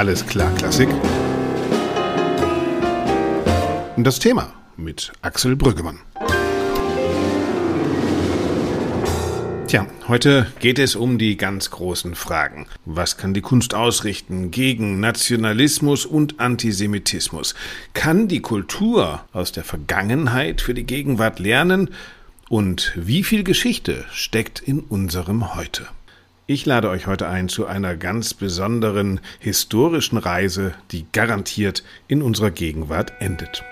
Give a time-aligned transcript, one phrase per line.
[0.00, 0.88] Alles klar, Klassik.
[3.96, 5.98] Und das Thema mit Axel Brüggemann.
[9.66, 12.66] Tja, heute geht es um die ganz großen Fragen.
[12.86, 17.54] Was kann die Kunst ausrichten gegen Nationalismus und Antisemitismus?
[17.92, 21.90] Kann die Kultur aus der Vergangenheit für die Gegenwart lernen?
[22.48, 25.88] Und wie viel Geschichte steckt in unserem Heute?
[26.52, 32.50] Ich lade euch heute ein zu einer ganz besonderen historischen Reise, die garantiert in unserer
[32.50, 33.62] Gegenwart endet.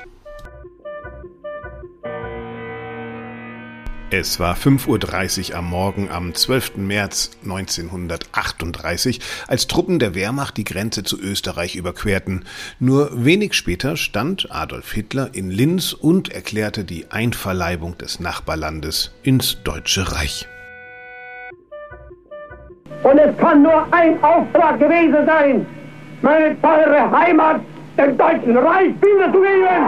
[4.12, 6.76] Es war 5.30 Uhr am Morgen am 12.
[6.76, 9.18] März 1938,
[9.48, 12.44] als Truppen der Wehrmacht die Grenze zu Österreich überquerten.
[12.78, 19.64] Nur wenig später stand Adolf Hitler in Linz und erklärte die Einverleibung des Nachbarlandes ins
[19.64, 20.46] Deutsche Reich.
[23.02, 25.66] Und es kann nur ein Auftrag gewesen sein,
[26.22, 27.60] meine teure Heimat
[27.96, 29.86] dem Deutschen Reich wiederzugeben.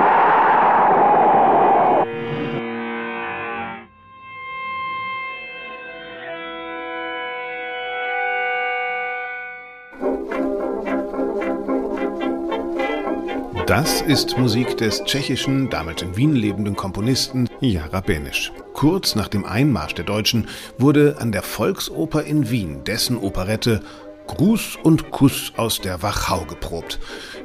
[13.71, 18.51] Das ist Musik des tschechischen, damals in Wien lebenden Komponisten Jara Benisch.
[18.73, 23.81] Kurz nach dem Einmarsch der Deutschen wurde an der Volksoper in Wien dessen Operette
[24.27, 26.99] Gruß und Kuss aus der Wachau geprobt.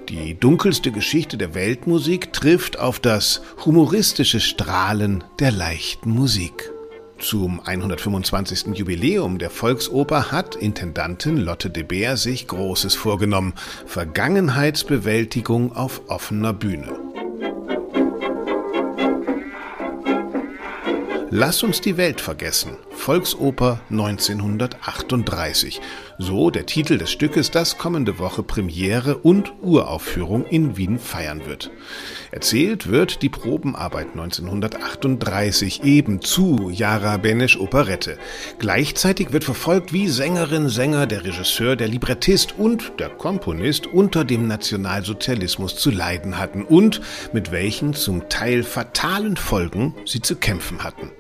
[0.10, 6.72] Die dunkelste Geschichte der Weltmusik trifft auf das humoristische Strahlen der leichten Musik.
[7.20, 8.78] Zum 125.
[8.78, 13.54] Jubiläum der Volksoper hat Intendantin Lotte de Beer sich Großes vorgenommen.
[13.86, 17.00] Vergangenheitsbewältigung auf offener Bühne.
[21.30, 22.78] Lass uns die Welt vergessen.
[22.96, 25.80] Volksoper 1938.
[26.18, 31.72] So der Titel des Stückes, das kommende Woche Premiere und Uraufführung in Wien feiern wird.
[32.32, 38.18] Erzählt wird die Probenarbeit 1938 eben zu Jara Benesch Operette.
[38.60, 44.48] Gleichzeitig wird verfolgt, wie Sängerin, Sänger, der Regisseur, der Librettist und der Komponist unter dem
[44.48, 47.02] Nationalsozialismus zu leiden hatten und
[47.34, 51.12] mit welchen zum Teil fatalen Folgen sie zu kämpfen hatten.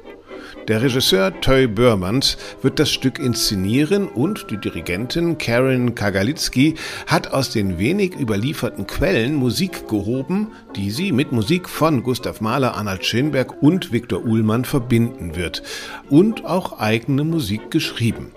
[0.68, 6.74] Der Regisseur Toy Burmans wird das Stück inszenieren und die Dirigentin Karen Kagalitzki
[7.06, 12.76] hat aus den wenig überlieferten Quellen Musik gehoben, die sie mit Musik von Gustav Mahler,
[12.76, 15.62] Arnold Schönberg und Viktor Uhlmann verbinden wird
[16.10, 18.32] und auch eigene Musik geschrieben.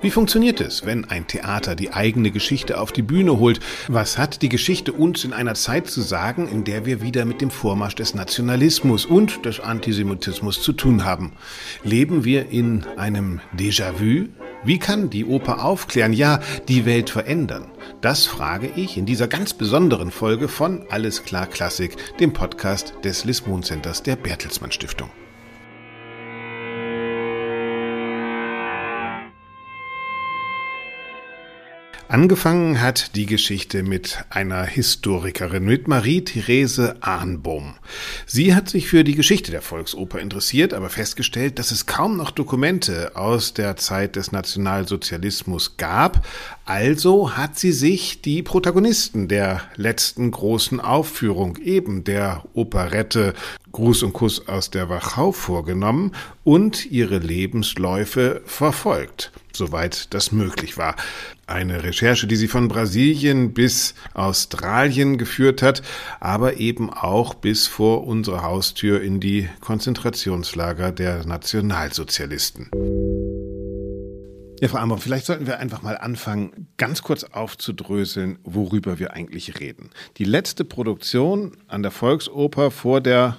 [0.00, 3.58] Wie funktioniert es, wenn ein Theater die eigene Geschichte auf die Bühne holt?
[3.88, 7.40] Was hat die Geschichte uns in einer Zeit zu sagen, in der wir wieder mit
[7.40, 11.32] dem Vormarsch des Nationalismus und des Antisemitismus zu tun haben?
[11.82, 14.28] Leben wir in einem Déjà-vu?
[14.62, 16.38] Wie kann die Oper aufklären, ja,
[16.68, 17.66] die Welt verändern?
[18.00, 23.24] Das frage ich in dieser ganz besonderen Folge von Alles klar Klassik, dem Podcast des
[23.24, 25.10] Lismon Centers der Bertelsmann Stiftung.
[32.10, 37.74] Angefangen hat die Geschichte mit einer Historikerin, mit Marie-Therese Arnbohm.
[38.24, 42.30] Sie hat sich für die Geschichte der Volksoper interessiert, aber festgestellt, dass es kaum noch
[42.30, 46.26] Dokumente aus der Zeit des Nationalsozialismus gab.
[46.64, 53.34] Also hat sie sich die Protagonisten der letzten großen Aufführung, eben der Operette
[53.72, 60.96] Gruß und Kuss aus der Wachau vorgenommen und ihre Lebensläufe verfolgt soweit das möglich war.
[61.46, 65.82] Eine Recherche, die sie von Brasilien bis Australien geführt hat,
[66.20, 72.70] aber eben auch bis vor unsere Haustür in die Konzentrationslager der Nationalsozialisten.
[74.60, 79.60] Ja, Frau Amber, vielleicht sollten wir einfach mal anfangen, ganz kurz aufzudröseln, worüber wir eigentlich
[79.60, 79.90] reden.
[80.16, 83.36] Die letzte Produktion an der Volksoper vor der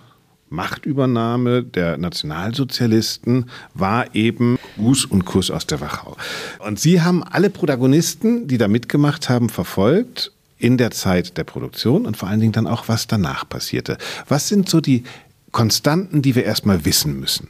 [0.49, 6.17] Machtübernahme der Nationalsozialisten war eben Gruß und Kuss aus der Wachau.
[6.59, 12.05] Und Sie haben alle Protagonisten, die da mitgemacht haben, verfolgt in der Zeit der Produktion
[12.05, 13.97] und vor allen Dingen dann auch, was danach passierte.
[14.27, 15.03] Was sind so die
[15.51, 17.47] Konstanten, die wir erstmal wissen müssen?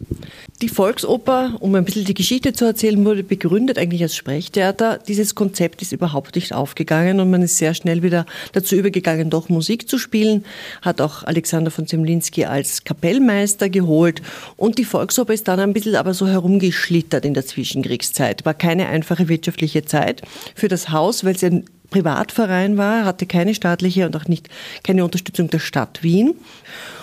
[0.61, 4.99] Die Volksoper, um ein bisschen die Geschichte zu erzählen, wurde begründet eigentlich als Sprechtheater.
[5.07, 9.49] Dieses Konzept ist überhaupt nicht aufgegangen und man ist sehr schnell wieder dazu übergegangen, doch
[9.49, 10.45] Musik zu spielen.
[10.81, 14.21] Hat auch Alexander von Zemlinski als Kapellmeister geholt
[14.57, 18.45] und die Volksoper ist dann ein bisschen aber so herumgeschlittert in der Zwischenkriegszeit.
[18.45, 20.21] War keine einfache wirtschaftliche Zeit
[20.55, 24.49] für das Haus, weil es ein Privatverein war, hatte keine staatliche und auch nicht
[24.83, 26.35] keine Unterstützung der Stadt Wien.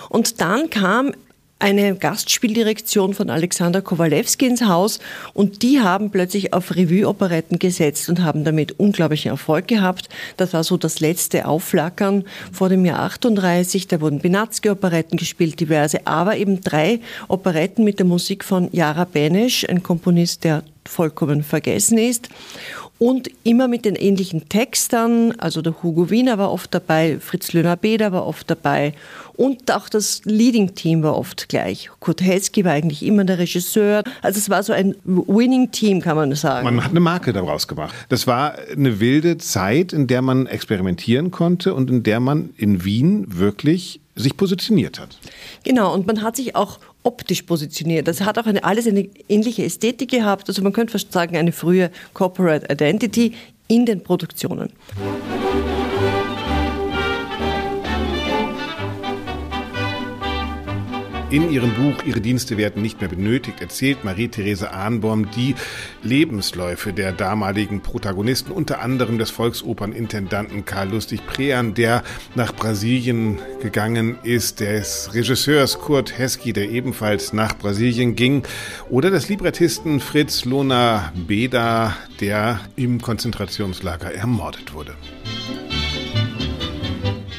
[0.09, 1.13] Und dann kam
[1.59, 4.99] eine Gastspieldirektion von Alexander Kowalewski ins Haus
[5.33, 10.09] und die haben plötzlich auf Revue-Operetten gesetzt und haben damit unglaublichen Erfolg gehabt.
[10.37, 13.87] Das war so das letzte Aufflackern vor dem Jahr 38.
[13.87, 19.65] Da wurden Benatzky-Operetten gespielt, diverse, aber eben drei Operetten mit der Musik von Jara Benesch,
[19.67, 22.29] ein Komponist, der vollkommen vergessen ist
[22.99, 25.33] und immer mit den ähnlichen Textern.
[25.39, 28.93] Also der Hugo Wiener war oft dabei, Fritz Löhner-Beder war oft dabei
[29.37, 31.89] und auch das Leading-Team war oft gleich.
[31.99, 34.03] Kurt Hesky war eigentlich immer der Regisseur.
[34.23, 36.65] Also es war so ein Winning-Team, kann man sagen.
[36.65, 37.93] Man hat eine Marke daraus gemacht.
[38.09, 42.83] Das war eine wilde Zeit, in der man experimentieren konnte und in der man in
[42.83, 45.17] Wien wirklich sich positioniert hat.
[45.63, 48.07] Genau, und man hat sich auch optisch positioniert.
[48.07, 50.49] Das hat auch eine, alles eine ähnliche Ästhetik gehabt.
[50.49, 53.33] Also man könnte fast sagen, eine frühe Corporate Identity
[53.67, 54.71] in den Produktionen.
[61.29, 65.55] In ihrem Buch Ihre Dienste werden nicht mehr benötigt erzählt Marie-Therese Ahnbaum die
[66.01, 72.03] Lebensläufe der damaligen Protagonisten, unter anderem des Volksopernintendanten Karl Lustig Prean, der
[72.35, 78.43] nach Brasilien gegangen ist, des Regisseurs Kurt Hesky, der ebenfalls nach Brasilien ging,
[78.89, 84.95] oder des Librettisten Fritz Lohner Beda, der im Konzentrationslager ermordet wurde.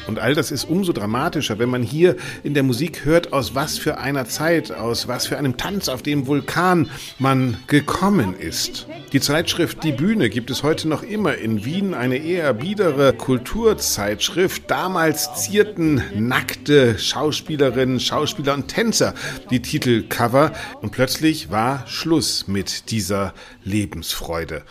[0.09, 3.77] Und all das ist umso dramatischer, wenn man hier in der Musik hört, aus was
[3.77, 6.89] für einer Zeit, aus was für einem Tanz auf dem Vulkan
[7.19, 8.87] man gekommen ist.
[9.13, 14.63] Die Zeitschrift Die Bühne gibt es heute noch immer in Wien, eine eher biedere Kulturzeitschrift.
[14.71, 19.13] Damals zierten nackte Schauspielerinnen, Schauspieler und Tänzer
[19.51, 24.63] die Titelcover und plötzlich war Schluss mit dieser Lebensfreude.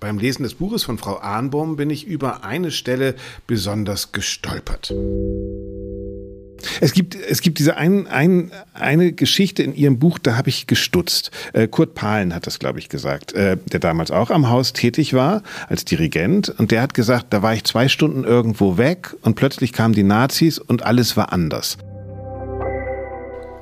[0.00, 3.14] Beim Lesen des Buches von Frau Arnbaum bin ich über eine Stelle
[3.46, 4.94] besonders gestolpert.
[6.80, 10.66] Es gibt, es gibt diese ein, ein, eine Geschichte in ihrem Buch, da habe ich
[10.66, 11.30] gestutzt.
[11.52, 15.12] Äh, Kurt Pahlen hat das, glaube ich, gesagt, äh, der damals auch am Haus tätig
[15.12, 16.48] war als Dirigent.
[16.48, 20.02] Und der hat gesagt, da war ich zwei Stunden irgendwo weg und plötzlich kamen die
[20.02, 21.76] Nazis und alles war anders.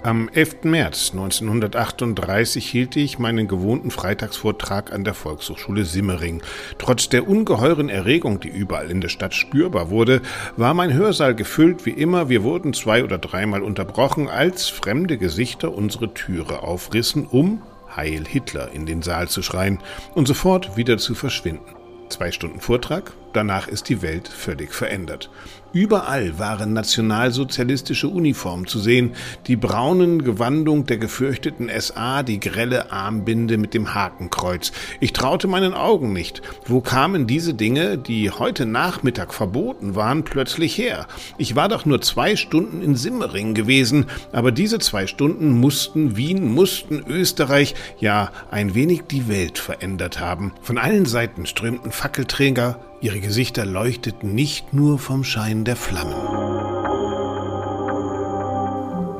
[0.08, 0.64] Am 11.
[0.64, 6.42] März 1938 hielt ich meinen gewohnten Freitagsvortrag an der Volkshochschule Simmering.
[6.78, 10.22] Trotz der ungeheuren Erregung, die überall in der Stadt spürbar wurde,
[10.56, 12.30] war mein Hörsaal gefüllt wie immer.
[12.30, 17.60] Wir wurden zwei oder dreimal unterbrochen, als fremde Gesichter unsere Türe aufrissen, um
[17.94, 19.78] Heil Hitler in den Saal zu schreien
[20.14, 21.76] und sofort wieder zu verschwinden.
[22.08, 25.30] Zwei Stunden Vortrag, danach ist die Welt völlig verändert.
[25.74, 29.12] Überall waren nationalsozialistische Uniformen zu sehen,
[29.46, 34.72] die braunen Gewandung der gefürchteten SA, die grelle Armbinde mit dem Hakenkreuz.
[35.00, 36.40] Ich traute meinen Augen nicht.
[36.64, 41.06] Wo kamen diese Dinge, die heute Nachmittag verboten waren, plötzlich her?
[41.36, 46.54] Ich war doch nur zwei Stunden in Simmering gewesen, aber diese zwei Stunden mussten Wien,
[46.54, 50.54] mussten Österreich, ja ein wenig die Welt verändert haben.
[50.62, 56.16] Von allen Seiten strömten Fackelträger, Ihre Gesichter leuchteten nicht nur vom Schein der Flammen.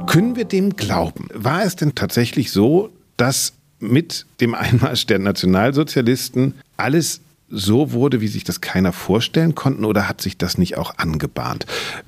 [0.07, 1.29] Können wir dem glauben?
[1.33, 8.27] War es denn tatsächlich so, dass mit dem Einmarsch der Nationalsozialisten alles so wurde, wie
[8.27, 11.67] sich das keiner vorstellen konnte, oder hat sich das nicht auch angebahnt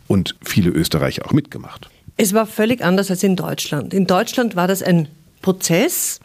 [0.09, 1.89] und viele Österreicher auch mitgemacht?
[2.17, 3.95] Es war völlig anders als in Deutschland.
[3.95, 5.07] In Deutschland war das ein
[5.41, 6.19] Prozess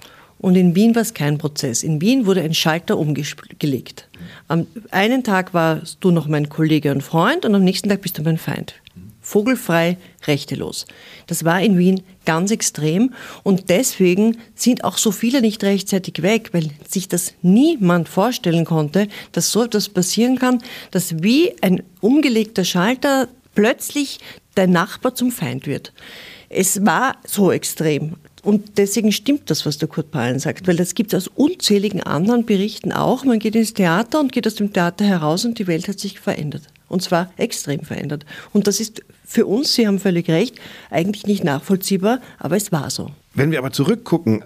[0.45, 1.81] und in Wien war es kein Prozess.
[1.81, 4.07] In Wien wurde ein Schalter umgelegt.
[4.47, 8.19] Am einen Tag warst du noch mein Kollege und Freund und am nächsten Tag bist
[8.19, 8.75] du mein Feind.
[9.21, 9.97] Vogelfrei,
[10.27, 10.85] rechtelos.
[11.25, 16.49] Das war in Wien ganz extrem und deswegen sind auch so viele nicht rechtzeitig weg,
[16.51, 20.61] weil sich das niemand vorstellen konnte, dass so etwas passieren kann,
[20.91, 24.19] dass wie ein umgelegter Schalter plötzlich
[24.53, 25.91] dein Nachbar zum Feind wird.
[26.49, 28.17] Es war so extrem.
[28.45, 32.03] Und deswegen stimmt das, was der Kurt Pahlen sagt, weil das gibt es aus unzähligen
[32.03, 33.25] anderen Berichten auch.
[33.25, 36.19] Man geht ins Theater und geht aus dem Theater heraus und die Welt hat sich
[36.19, 36.61] verändert.
[36.87, 38.23] Und zwar extrem verändert.
[38.53, 40.55] Und das ist für uns, Sie haben völlig recht,
[40.91, 43.09] eigentlich nicht nachvollziehbar, aber es war so.
[43.33, 44.43] Wenn wir aber zurückgucken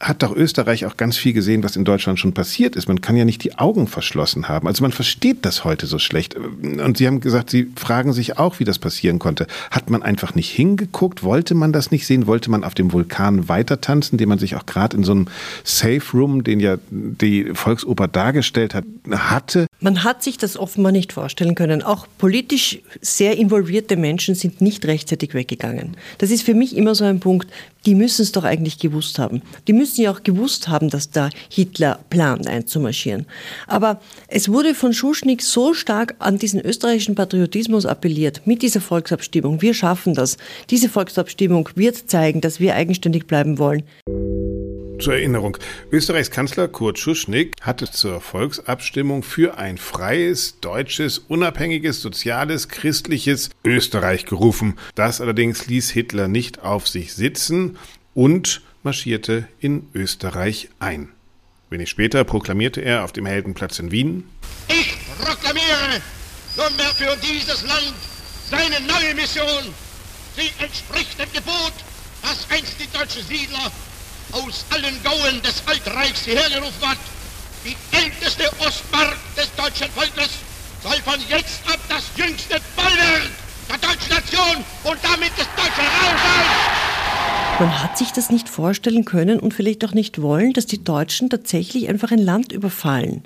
[0.00, 2.86] hat doch Österreich auch ganz viel gesehen, was in Deutschland schon passiert ist.
[2.86, 4.68] Man kann ja nicht die Augen verschlossen haben.
[4.68, 6.36] Also man versteht das heute so schlecht.
[6.36, 9.48] Und Sie haben gesagt, Sie fragen sich auch, wie das passieren konnte.
[9.72, 11.24] Hat man einfach nicht hingeguckt?
[11.24, 12.28] Wollte man das nicht sehen?
[12.28, 15.26] Wollte man auf dem Vulkan weiter tanzen, den man sich auch gerade in so einem
[15.64, 19.66] Safe Room, den ja die Volksoper dargestellt hat, hatte?
[19.80, 21.82] Man hat sich das offenbar nicht vorstellen können.
[21.82, 25.96] Auch politisch sehr involvierte Menschen sind nicht rechtzeitig weggegangen.
[26.18, 27.48] Das ist für mich immer so ein Punkt.
[27.86, 29.42] Die müssen es doch eigentlich gewusst haben.
[29.66, 33.26] Die müssen ja auch gewusst haben, dass da Hitler plant einzumarschieren.
[33.66, 39.62] Aber es wurde von Schuschnigg so stark an diesen österreichischen Patriotismus appelliert mit dieser Volksabstimmung.
[39.62, 40.36] Wir schaffen das.
[40.70, 43.82] Diese Volksabstimmung wird zeigen, dass wir eigenständig bleiben wollen.
[45.00, 45.56] Zur Erinnerung,
[45.92, 54.26] Österreichs Kanzler Kurt Schuschnigg hatte zur Volksabstimmung für ein freies, deutsches, unabhängiges, soziales, christliches Österreich
[54.26, 54.76] gerufen.
[54.96, 57.78] Das allerdings ließ Hitler nicht auf sich sitzen
[58.14, 61.10] und marschierte in Österreich ein.
[61.70, 64.24] Wenig später proklamierte er auf dem Heldenplatz in Wien
[64.66, 66.02] Ich proklamiere
[66.56, 67.94] nunmehr für dieses Land
[68.50, 69.72] seine neue Mission.
[70.36, 71.74] Sie entspricht dem Gebot,
[72.22, 73.70] das einst die deutschen Siedler
[74.32, 76.98] aus allen Gauen des Altreichs hierher gerufen hat.
[77.64, 80.30] Die älteste Ostmark des deutschen Volkes
[80.82, 83.30] soll von jetzt ab das jüngste Bollwerk
[83.68, 86.78] der deutschen Nation und damit des deutschen Reichs sein.
[87.60, 91.28] Man hat sich das nicht vorstellen können und vielleicht auch nicht wollen, dass die Deutschen
[91.28, 93.24] tatsächlich einfach ein Land überfallen.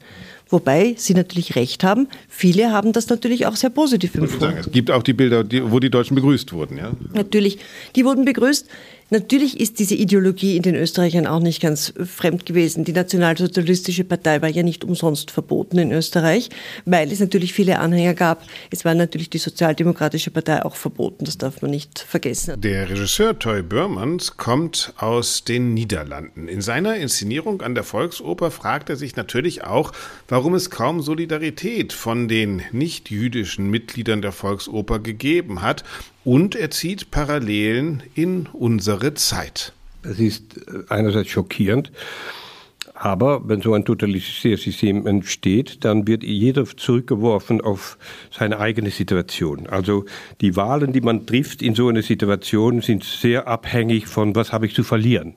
[0.49, 4.54] Wobei Sie natürlich recht haben, viele haben das natürlich auch sehr positiv empfunden.
[4.59, 6.76] Es gibt auch die Bilder, wo die Deutschen begrüßt wurden.
[6.76, 6.92] Ja?
[7.14, 7.59] Natürlich,
[7.97, 8.68] die wurden begrüßt.
[9.12, 12.85] Natürlich ist diese Ideologie in den Österreichern auch nicht ganz fremd gewesen.
[12.85, 16.49] Die Nationalsozialistische Partei war ja nicht umsonst verboten in Österreich,
[16.87, 18.42] weil es natürlich viele Anhänger gab.
[18.71, 22.59] Es war natürlich die Sozialdemokratische Partei auch verboten, das darf man nicht vergessen.
[22.59, 26.49] Der Regisseur Toy Börmans kommt aus den Niederlanden.
[26.49, 29.92] In seiner Inszenierung an der Volksoper fragt er sich natürlich auch,
[30.28, 35.85] warum es kaum Solidarität von den nicht-jüdischen Mitgliedern der Volksoper gegeben hat
[36.25, 39.73] und er zieht Parallelen in unsere Zeit.
[40.02, 41.93] Es ist äh, einerseits schockierend,
[42.95, 47.99] aber wenn so ein totalitäres System entsteht, dann wird jeder zurückgeworfen auf
[48.31, 49.67] seine eigene Situation.
[49.67, 50.05] Also
[50.41, 54.67] die Wahlen, die man trifft in so einer Situation, sind sehr abhängig von, was habe
[54.67, 55.35] ich zu verlieren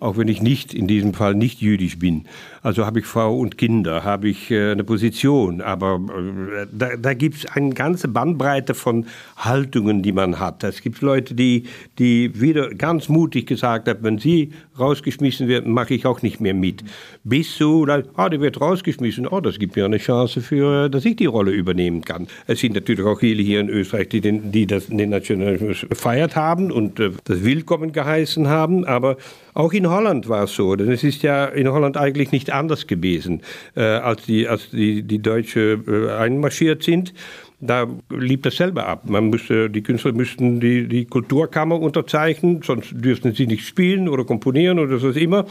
[0.00, 2.24] auch wenn ich nicht in diesem Fall nicht jüdisch bin.
[2.62, 7.14] Also habe ich Frau und Kinder, habe ich äh, eine Position, aber äh, da, da
[7.14, 10.64] gibt es eine ganze Bandbreite von Haltungen, die man hat.
[10.64, 11.64] Es gibt Leute, die,
[11.98, 16.54] die wieder ganz mutig gesagt haben, wenn sie rausgeschmissen werden, mache ich auch nicht mehr
[16.54, 16.82] mit.
[17.24, 17.86] Bis zu,
[18.16, 21.52] ah, die wird rausgeschmissen, oh, das gibt mir eine Chance für, dass ich die Rolle
[21.52, 22.26] übernehmen kann.
[22.46, 26.70] Es sind natürlich auch viele hier in Österreich, die den, die den Nationalismus gefeiert haben
[26.70, 29.16] und äh, das Willkommen geheißen haben, aber
[29.56, 32.86] auch in Holland war es so, denn es ist ja in Holland eigentlich nicht anders
[32.86, 33.40] gewesen,
[33.74, 37.14] äh, als die, als die, die Deutsche äh, einmarschiert sind.
[37.58, 39.08] Da lief das selber ab.
[39.08, 44.24] Man musste, die Künstler müssten die, die Kulturkammer unterzeichnen, sonst dürften sie nicht spielen oder
[44.24, 45.46] komponieren oder was immer.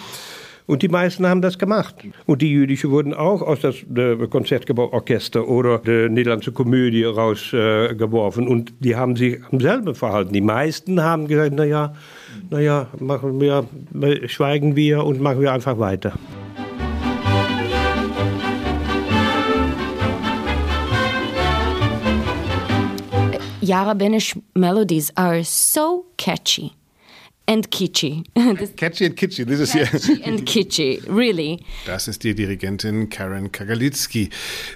[0.67, 1.95] Und die meisten haben das gemacht.
[2.25, 8.45] Und die Jüdischen wurden auch aus dem Konzertgebauorchester oder der Niederlandse Komödie rausgeworfen.
[8.47, 10.33] Äh, und die haben sich am selben verhalten.
[10.33, 11.93] Die meisten haben gesagt, naja,
[12.49, 13.67] naja, machen wir,
[14.27, 16.13] schweigen wir und machen wir einfach weiter.
[23.61, 26.73] Yara Benish melodies are so catchy
[27.47, 28.23] and kitschy.
[28.75, 31.63] catchy and kitschy, this is catchy and kitschy, really.
[31.85, 34.29] Das ist die Dirigentin Karen Kagalitzki.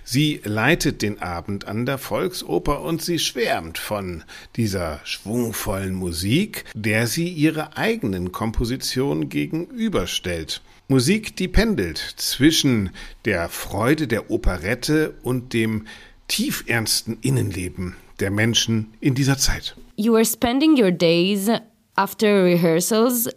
[0.03, 4.23] Sie leitet den Abend an der Volksoper und sie schwärmt von
[4.55, 10.61] dieser schwungvollen Musik, der sie ihre eigenen Kompositionen gegenüberstellt.
[10.87, 12.89] Musik, die pendelt zwischen
[13.25, 15.85] der Freude der Operette und dem
[16.27, 19.75] tiefernsten Innenleben der Menschen in dieser Zeit.
[19.97, 21.49] You are spending your days
[22.05, 23.27] after rehearsals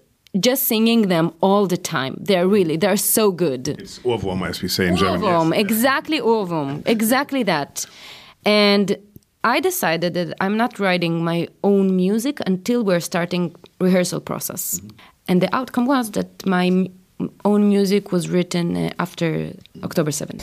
[0.40, 2.16] just singing them all the time.
[2.19, 3.69] They're really, they're so good.
[3.69, 5.21] It's Ohrwurm, as we say in German.
[5.21, 5.61] Ohrwurm, yes.
[5.61, 7.85] exactly Ohrwurm, exactly that.
[8.47, 8.97] And
[9.45, 14.62] I decided that I'm not writing my own music until we're starting rehearsal process.
[14.81, 15.28] Mm -hmm.
[15.28, 16.90] And the outcome was that my
[17.42, 19.28] own music was written uh, after
[19.83, 20.42] October 7th.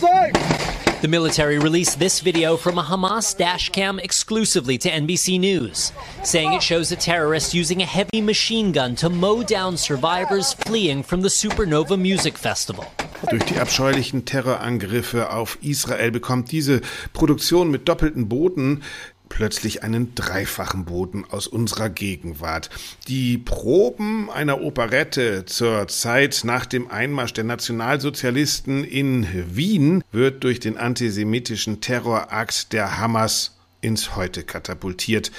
[1.01, 5.93] The military released this video from a Hamas dash cam exclusively to NBC News,
[6.25, 11.01] saying it shows a terrorist using a heavy machine gun to mow down survivors fleeing
[11.03, 12.85] from the Supernova Music Festival.
[13.29, 18.81] Durch die abscheulichen Terrorangriffe auf Israel bekommt diese Produktion mit doppelten Booten
[19.29, 22.69] plötzlich einen dreifachen Boden aus unserer Gegenwart.
[23.07, 30.59] Die Proben einer Operette zur Zeit nach dem Einmarsch der Nationalsozialisten in Wien wird durch
[30.59, 35.31] den antisemitischen Terrorakt der Hamas ins Heute katapultiert.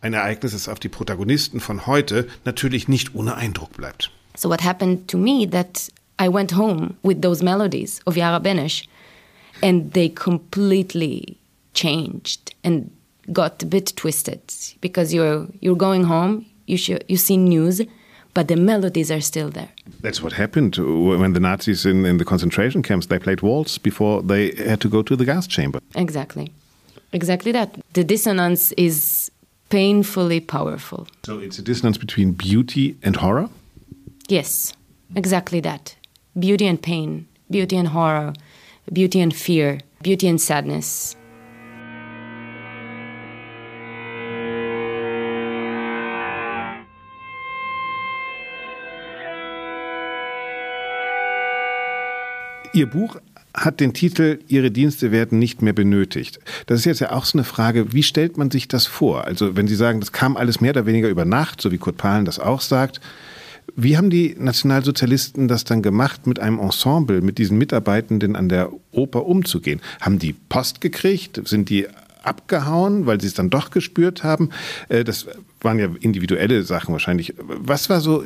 [0.00, 4.10] Ein Ereignis, das auf die Protagonisten von heute natürlich nicht ohne Eindruck bleibt.
[4.36, 5.88] So what happened to me that
[6.20, 8.86] I went home with those melodies of Yara Benesh
[9.62, 11.36] and they completely
[11.74, 12.90] changed and
[13.32, 14.40] got a bit twisted
[14.80, 17.80] because you're you're going home, you sh- you see news,
[18.34, 19.68] but the melodies are still there.
[20.00, 24.22] That's what happened when the Nazis in, in the concentration camps they played waltz before
[24.22, 25.80] they had to go to the gas chamber.
[25.94, 26.52] Exactly.
[27.12, 27.78] Exactly that.
[27.92, 29.30] The dissonance is
[29.70, 31.06] painfully powerful.
[31.24, 33.48] So it's a dissonance between beauty and horror?
[34.28, 34.74] Yes,
[35.16, 35.96] exactly that.
[36.38, 38.32] Beauty and pain, beauty and horror,
[38.92, 41.16] beauty and fear, beauty and sadness.
[52.72, 53.16] Ihr Buch
[53.52, 56.38] hat den Titel Ihre Dienste werden nicht mehr benötigt.
[56.66, 59.24] Das ist jetzt ja auch so eine Frage, wie stellt man sich das vor?
[59.24, 61.96] Also wenn Sie sagen, das kam alles mehr oder weniger über Nacht, so wie Kurt
[61.96, 63.00] Pahlen das auch sagt,
[63.76, 68.70] wie haben die Nationalsozialisten das dann gemacht, mit einem Ensemble, mit diesen Mitarbeitenden an der
[68.92, 69.80] Oper umzugehen?
[70.00, 71.40] Haben die Post gekriegt?
[71.44, 71.86] Sind die
[72.22, 74.50] abgehauen, weil sie es dann doch gespürt haben?
[74.88, 75.26] Äh, das
[75.60, 77.34] waren ja individuelle Sachen wahrscheinlich.
[77.38, 78.24] Was war so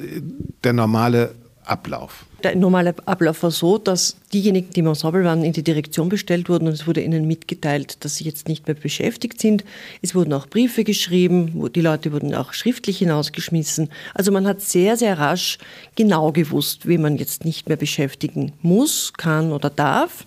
[0.65, 1.35] der normale
[1.65, 2.27] Ablauf?
[2.45, 6.51] Der normale Ablauf war so, dass diejenigen, die im Ensemble waren, in die Direktion bestellt
[6.51, 9.65] wurden und es wurde ihnen mitgeteilt, dass sie jetzt nicht mehr beschäftigt sind.
[10.03, 13.89] Es wurden auch Briefe geschrieben, die Leute wurden auch schriftlich hinausgeschmissen.
[14.13, 15.57] Also man hat sehr, sehr rasch
[15.95, 20.27] genau gewusst, wie man jetzt nicht mehr beschäftigen muss, kann oder darf.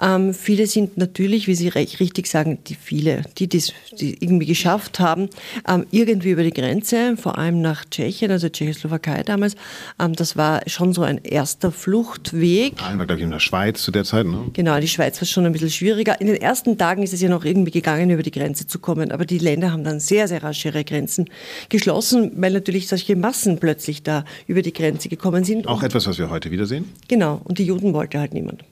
[0.00, 4.98] Ähm, viele sind natürlich, wie Sie richtig sagen, die viele, die das die irgendwie geschafft
[4.98, 5.28] haben,
[5.68, 9.56] ähm, irgendwie über die Grenze, vor allem nach Tschechien, also Tschechoslowakei damals.
[9.98, 12.76] Ähm, das war schon so ein erster Fluchtweg.
[12.76, 14.50] Pahlen war, glaube ich, in der Schweiz zu der Zeit, ne?
[14.52, 16.20] Genau, die Schweiz war schon ein bisschen schwieriger.
[16.20, 19.10] In den ersten Tagen ist es ja noch irgendwie gegangen, über die Grenze zu kommen,
[19.10, 21.28] aber die Länder haben dann sehr, sehr rasch ihre Grenzen
[21.68, 25.66] geschlossen, weil natürlich solche Massen plötzlich da über die Grenze gekommen sind.
[25.66, 26.84] Auch etwas, was wir heute wiedersehen?
[27.08, 28.62] Genau, und die Juden wollte halt niemand.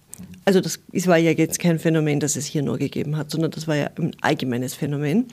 [0.45, 3.69] Also das war ja jetzt kein Phänomen, das es hier nur gegeben hat, sondern das
[3.69, 5.27] war ja ein allgemeines Phänomen.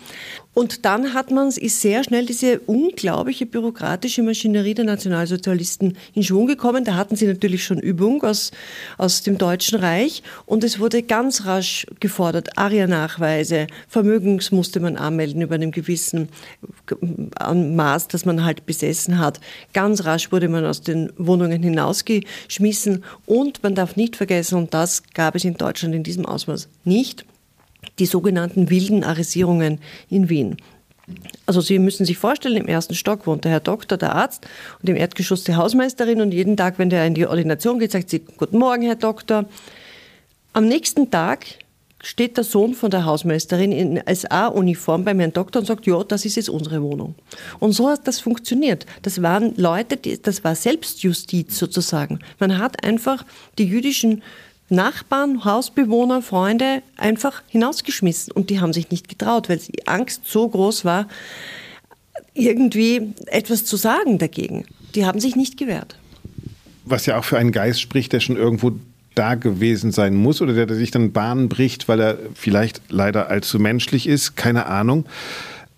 [0.55, 6.47] Und dann hat man, ist sehr schnell diese unglaubliche bürokratische Maschinerie der Nationalsozialisten in Schwung
[6.47, 6.85] gekommen.
[6.85, 8.51] Da hatten sie natürlich schon Übung aus,
[8.97, 15.41] aus dem Deutschen Reich und es wurde ganz rasch gefordert, ARIA-Nachweise, Vermögens musste man anmelden
[15.41, 16.29] über einem gewissen
[17.53, 19.41] Maß, das man halt besessen hat.
[19.73, 25.03] Ganz rasch wurde man aus den Wohnungen hinausgeschmissen und man darf nicht vergessen, und das
[25.13, 27.25] gab es in Deutschland in diesem Ausmaß nicht,
[27.99, 30.57] die sogenannten wilden Arisierungen in Wien.
[31.45, 34.47] Also Sie müssen sich vorstellen, im ersten Stock wohnt der Herr Doktor, der Arzt,
[34.81, 36.21] und im Erdgeschoss die Hausmeisterin.
[36.21, 39.45] Und jeden Tag, wenn der in die Ordination geht, sagt sie, Guten Morgen, Herr Doktor.
[40.53, 41.45] Am nächsten Tag
[42.05, 46.23] steht der Sohn von der Hausmeisterin in SA-Uniform beim Herrn Doktor und sagt, ja, das
[46.23, 47.15] ist jetzt unsere Wohnung.
[47.59, 48.85] Und so hat das funktioniert.
[49.01, 52.19] Das waren Leute, die, das war Selbstjustiz sozusagen.
[52.39, 53.25] Man hat einfach
[53.57, 54.21] die jüdischen
[54.69, 58.31] Nachbarn, Hausbewohner, Freunde einfach hinausgeschmissen.
[58.31, 61.07] Und die haben sich nicht getraut, weil die Angst so groß war,
[62.33, 64.65] irgendwie etwas zu sagen dagegen.
[64.95, 65.97] Die haben sich nicht gewehrt.
[66.83, 68.73] Was ja auch für einen Geist spricht, der schon irgendwo
[69.13, 73.29] da gewesen sein muss oder der, der sich dann Bahnen bricht, weil er vielleicht leider
[73.29, 75.05] allzu menschlich ist, keine Ahnung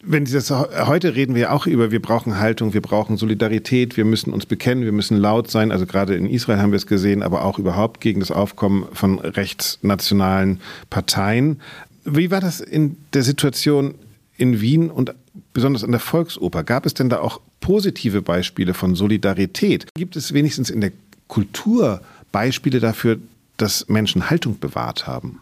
[0.09, 3.97] wenn Sie das heute reden wir ja auch über, wir brauchen Haltung, wir brauchen Solidarität,
[3.97, 5.71] wir müssen uns bekennen, wir müssen laut sein.
[5.71, 9.19] Also gerade in Israel haben wir es gesehen, aber auch überhaupt gegen das Aufkommen von
[9.19, 11.61] rechtsnationalen Parteien.
[12.05, 13.95] Wie war das in der Situation
[14.37, 15.13] in Wien und
[15.53, 16.63] besonders an der Volksoper?
[16.63, 19.87] Gab es denn da auch positive Beispiele von Solidarität?
[19.93, 20.93] Gibt es wenigstens in der
[21.27, 23.19] Kultur Beispiele dafür,
[23.57, 25.41] dass Menschen Haltung bewahrt haben?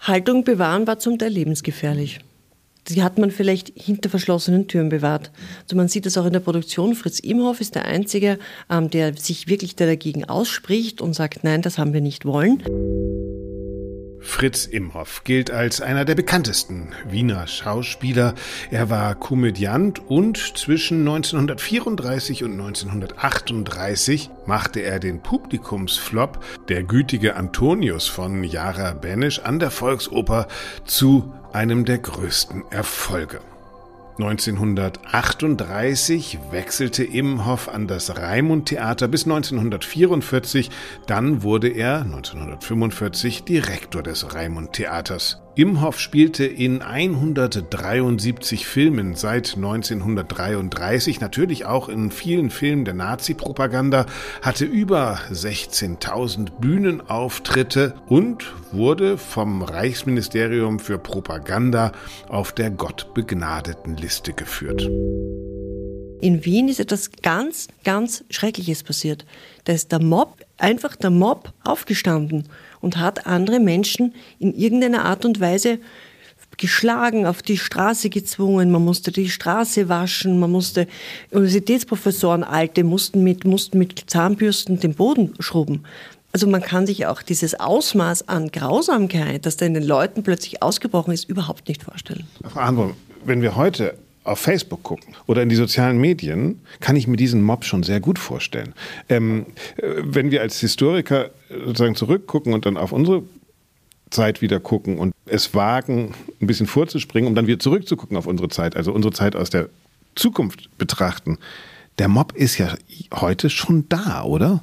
[0.00, 2.20] Haltung bewahren war zum Teil lebensgefährlich
[2.88, 5.30] die hat man vielleicht hinter verschlossenen Türen bewahrt.
[5.62, 6.94] Also man sieht das auch in der Produktion.
[6.94, 8.38] Fritz Imhoff ist der Einzige,
[8.68, 12.62] ähm, der sich wirklich dagegen ausspricht und sagt, nein, das haben wir nicht wollen.
[14.22, 18.34] Fritz Imhoff gilt als einer der bekanntesten Wiener Schauspieler.
[18.70, 28.08] Er war Komödiant und zwischen 1934 und 1938 machte er den Publikumsflop Der gütige Antonius
[28.08, 30.48] von Jara Benisch an der Volksoper
[30.84, 33.40] zu einem der größten Erfolge.
[34.18, 40.70] 1938 wechselte Imhoff an das Raimund Theater bis 1944,
[41.06, 45.40] dann wurde er 1945 Direktor des Raimund Theaters.
[45.56, 54.06] Imhoff spielte in 173 Filmen seit 1933, natürlich auch in vielen Filmen der Nazi-Propaganda,
[54.42, 61.90] hatte über 16.000 Bühnenauftritte und wurde vom Reichsministerium für Propaganda
[62.28, 64.88] auf der gottbegnadeten Liste geführt.
[66.20, 69.24] In Wien ist etwas ganz, ganz Schreckliches passiert.
[69.64, 72.46] Da ist der Mob, einfach der Mob aufgestanden
[72.80, 75.78] und hat andere Menschen in irgendeiner Art und Weise
[76.56, 80.86] geschlagen, auf die Straße gezwungen, man musste die Straße waschen, man musste,
[81.30, 85.84] Universitätsprofessoren, alte, mussten mit, mussten mit Zahnbürsten den Boden schrubben.
[86.32, 90.62] Also man kann sich auch dieses Ausmaß an Grausamkeit, das da in den Leuten plötzlich
[90.62, 92.26] ausgebrochen ist, überhaupt nicht vorstellen.
[92.44, 97.06] Frau Anwurm, wenn wir heute auf Facebook gucken oder in die sozialen Medien, kann ich
[97.06, 98.74] mir diesen Mob schon sehr gut vorstellen.
[99.08, 103.22] Ähm, äh, wenn wir als Historiker sozusagen zurückgucken und dann auf unsere
[104.10, 108.48] Zeit wieder gucken und es wagen, ein bisschen vorzuspringen, um dann wieder zurückzugucken auf unsere
[108.48, 109.68] Zeit, also unsere Zeit aus der
[110.16, 111.38] Zukunft betrachten.
[111.98, 112.74] Der Mob ist ja
[113.14, 114.62] heute schon da, oder?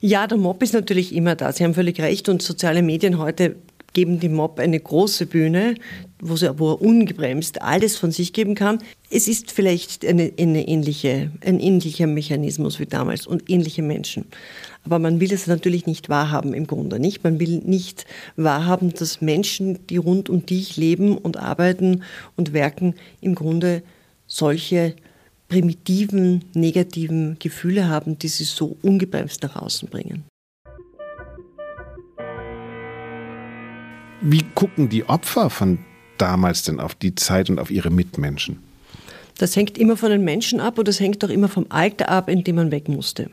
[0.00, 1.52] Ja, der Mob ist natürlich immer da.
[1.52, 2.28] Sie haben völlig recht.
[2.28, 3.56] Und soziale Medien heute
[3.96, 5.74] geben dem Mob eine große Bühne,
[6.20, 8.78] wo, sie, wo er ungebremst alles von sich geben kann.
[9.08, 14.26] Es ist vielleicht eine, eine ähnliche, ein ähnlicher Mechanismus wie damals und ähnliche Menschen.
[14.84, 17.24] Aber man will es natürlich nicht wahrhaben im Grunde, nicht?
[17.24, 18.04] Man will nicht
[18.36, 22.02] wahrhaben, dass Menschen, die rund um dich leben und arbeiten
[22.36, 23.82] und werken, im Grunde
[24.26, 24.94] solche
[25.48, 30.24] primitiven, negativen Gefühle haben, die sie so ungebremst nach außen bringen.
[34.28, 35.78] Wie gucken die Opfer von
[36.18, 38.58] damals denn auf die Zeit und auf ihre Mitmenschen?
[39.38, 42.28] Das hängt immer von den Menschen ab und das hängt auch immer vom Alter ab,
[42.28, 43.30] in dem man weg musste.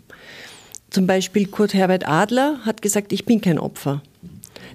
[0.91, 4.03] Zum Beispiel Kurt Herbert Adler hat gesagt, ich bin kein Opfer.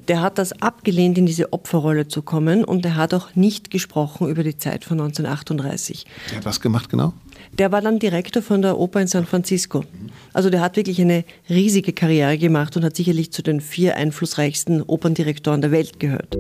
[0.09, 4.28] Der hat das abgelehnt, in diese Opferrolle zu kommen und er hat auch nicht gesprochen
[4.28, 6.04] über die Zeit von 1938.
[6.31, 7.12] Der hat was gemacht genau?
[7.53, 9.85] Der war dann Direktor von der Oper in San Francisco.
[10.33, 14.83] Also der hat wirklich eine riesige Karriere gemacht und hat sicherlich zu den vier einflussreichsten
[14.83, 16.37] Operndirektoren der Welt gehört.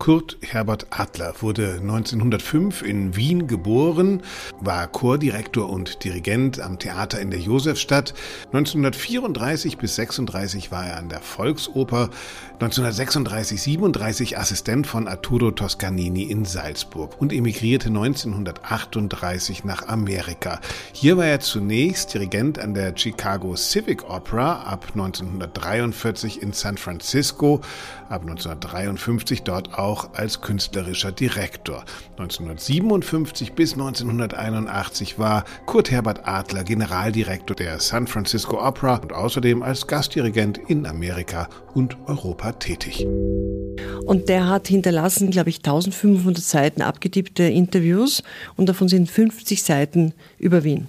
[0.00, 4.22] Kurt Herbert Adler wurde 1905 in Wien geboren,
[4.58, 8.14] war Chordirektor und Dirigent am Theater in der Josefstadt.
[8.46, 12.08] 1934 bis 36 war er an der Volksoper,
[12.60, 20.60] 1936 37 Assistent von Arturo Toscanini in Salzburg und emigrierte 1938 nach Amerika.
[20.92, 27.62] Hier war er zunächst Dirigent an der Chicago Civic Opera, ab 1943 in San Francisco,
[28.10, 31.86] ab 1953 dort auch als künstlerischer Direktor.
[32.18, 39.86] 1957 bis 1981 war Kurt Herbert Adler Generaldirektor der San Francisco Opera und außerdem als
[39.86, 43.06] Gastdirigent in Amerika und Europa tätig.
[44.04, 48.22] Und der hat hinterlassen, glaube ich, 1500 Seiten abgetippte Interviews
[48.56, 50.86] und davon sind 50 Seiten über Wien.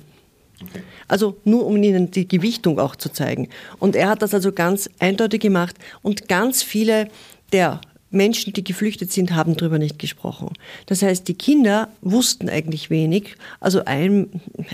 [0.62, 0.82] Okay.
[1.08, 3.50] Also nur um Ihnen die Gewichtung auch zu zeigen.
[3.80, 7.08] Und er hat das also ganz eindeutig gemacht und ganz viele
[7.52, 10.50] der Menschen, die geflüchtet sind, haben darüber nicht gesprochen.
[10.86, 13.36] Das heißt, die Kinder wussten eigentlich wenig.
[13.60, 14.30] Also ein,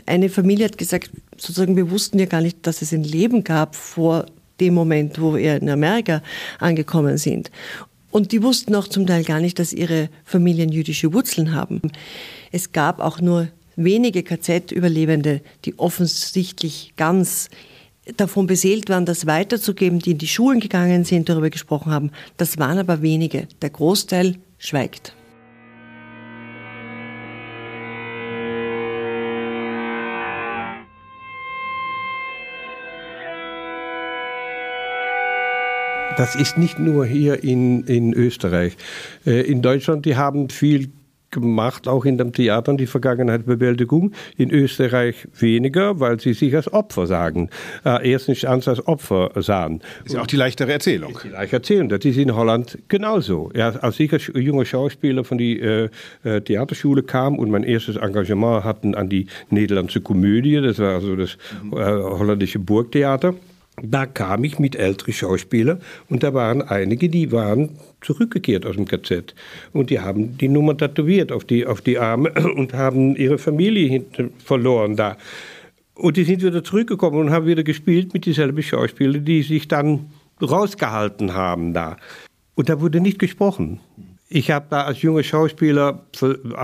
[0.06, 3.76] eine Familie hat gesagt, sozusagen, wir wussten ja gar nicht, dass es ein Leben gab
[3.76, 4.26] vor
[4.60, 6.22] dem Moment, wo wir in Amerika
[6.60, 7.52] angekommen sind.
[8.12, 11.82] Und die wussten auch zum Teil gar nicht, dass ihre Familien jüdische Wurzeln haben.
[12.52, 17.50] Es gab auch nur wenige KZ-Überlebende, die offensichtlich ganz
[18.16, 22.12] davon beseelt waren, das weiterzugeben, die in die Schulen gegangen sind, darüber gesprochen haben.
[22.38, 23.48] Das waren aber wenige.
[23.62, 25.17] Der Großteil schweigt.
[36.18, 38.76] Das ist nicht nur hier in, in Österreich.
[39.26, 40.90] Äh, in Deutschland, die haben viel
[41.30, 44.14] gemacht, auch in dem Theater die Vergangenheitsbewältigung.
[44.36, 47.50] In Österreich weniger, weil sie sich als Opfer sagen.
[47.86, 49.82] Äh, erstens als Opfer sahen.
[50.06, 51.12] Ist ja auch die leichtere Erzählung.
[51.12, 51.90] Ist die leichtere Erzählung.
[51.90, 53.52] Das ist in Holland genauso.
[53.56, 55.90] Ja, als ich als junger Schauspieler von der äh,
[56.24, 61.16] äh, Theaterschule kam und mein erstes Engagement hatten an die Niederlandse Komödie, das war also
[61.16, 61.38] das
[61.72, 63.36] äh, holländische Burgtheater,
[63.82, 68.86] da kam ich mit älteren Schauspielern und da waren einige, die waren zurückgekehrt aus dem
[68.86, 69.36] KZ
[69.72, 74.04] und die haben die Nummer tätowiert auf die, auf die Arme und haben ihre Familie
[74.44, 75.18] verloren da.
[75.94, 80.12] Und die sind wieder zurückgekommen und haben wieder gespielt mit dieselben Schauspielern, die sich dann
[80.42, 81.98] rausgehalten haben da.
[82.56, 83.80] Und da wurde nicht gesprochen.
[84.30, 86.06] Ich habe da als junger Schauspieler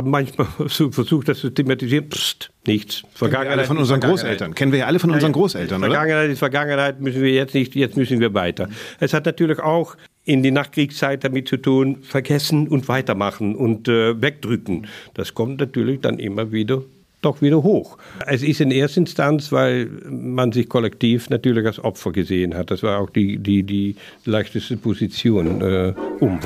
[0.04, 2.10] manchmal versucht, das zu thematisieren.
[2.10, 3.04] Psst, nichts.
[3.14, 4.54] Vergangenheit Kennen wir alle von unseren Großeltern.
[4.54, 5.92] Kennen wir ja alle von unseren Großeltern, oder?
[5.92, 8.68] Vergangenheit ist Vergangenheit, müssen wir jetzt nicht, jetzt müssen wir weiter.
[9.00, 9.96] Es hat natürlich auch
[10.26, 14.88] in die Nachkriegszeit damit zu tun, vergessen und weitermachen und äh, wegdrücken.
[15.14, 16.82] Das kommt natürlich dann immer wieder
[17.26, 17.98] doch wieder hoch.
[18.28, 22.72] Es ist in erster Instanz, weil man sich kollektiv natürlich als Opfer gesehen hat.
[22.72, 26.40] Das war auch die, die, die leichteste Position, äh, um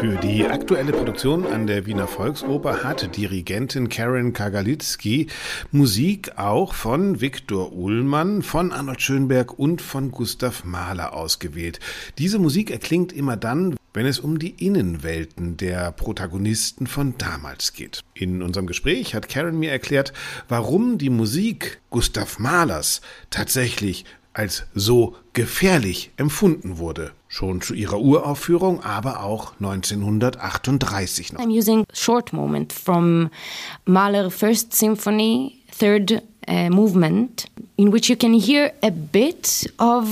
[0.00, 5.26] Für die aktuelle Produktion an der Wiener Volksoper hat Dirigentin Karen Kagalitzki
[5.72, 11.80] Musik auch von Viktor Ullmann, von Arnold Schönberg und von Gustav Mahler ausgewählt.
[12.16, 18.00] Diese Musik erklingt immer dann, wenn es um die Innenwelten der Protagonisten von damals geht.
[18.14, 20.12] In unserem Gespräch hat Karen mir erklärt,
[20.48, 23.00] warum die Musik Gustav Mahlers
[23.30, 27.12] tatsächlich als so gefährlich empfunden wurde.
[27.28, 31.40] Schon zu ihrer Uraufführung, aber auch 1938 noch.
[31.40, 33.30] I'm using short moment from
[33.86, 40.06] Mahler First Symphony, third uh, movement, in which you can hear a bit of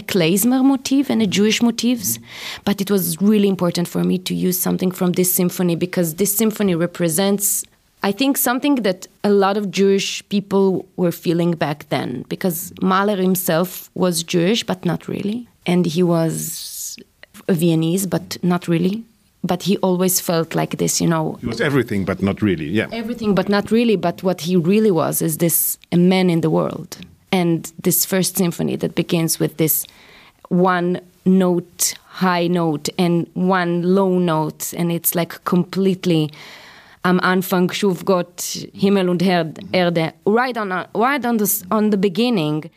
[0.00, 2.18] a klezmer motif and a Jewish motifs,
[2.64, 6.32] but it was really important for me to use something from this symphony because this
[6.42, 7.64] symphony represents
[8.02, 13.16] I think something that a lot of Jewish people were feeling back then, because Mahler
[13.16, 15.46] himself was Jewish, but not really.
[15.66, 16.98] And he was
[17.46, 19.04] a Viennese, but not really.
[19.44, 21.36] But he always felt like this, you know.
[21.42, 22.88] He was everything, but not really, yeah.
[22.90, 23.96] Everything, but not really.
[23.96, 26.96] But what he really was is this a man in the world.
[27.32, 29.86] And this first symphony that begins with this
[30.48, 36.30] one note, high note, and one low note, and it's like completely
[37.04, 38.40] um, am Anfang schuf Gott
[38.74, 40.12] Himmel und Erde.
[40.26, 42.70] Right on, right on the, on the beginning.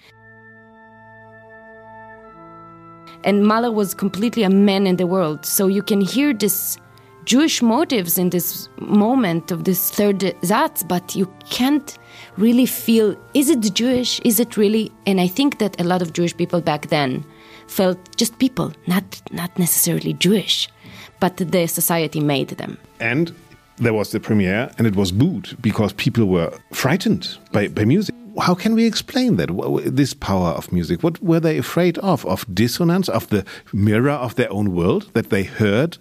[3.25, 5.45] And Mahler was completely a man in the world.
[5.45, 6.77] So you can hear this
[7.25, 11.97] Jewish motives in this moment of this third Satz, but you can't
[12.37, 14.19] really feel is it Jewish?
[14.21, 14.91] Is it really?
[15.05, 17.23] And I think that a lot of Jewish people back then
[17.67, 20.69] felt just people, not not necessarily Jewish,
[21.19, 22.77] but the society made them.
[22.99, 23.33] And
[23.77, 28.15] there was the premiere and it was booed because people were frightened by, by music.
[28.39, 29.49] How can we explain that?
[29.85, 31.03] This power of music?
[31.03, 32.25] What were they afraid of?
[32.25, 35.97] Of dissonance, of the mirror of their own world, that they heard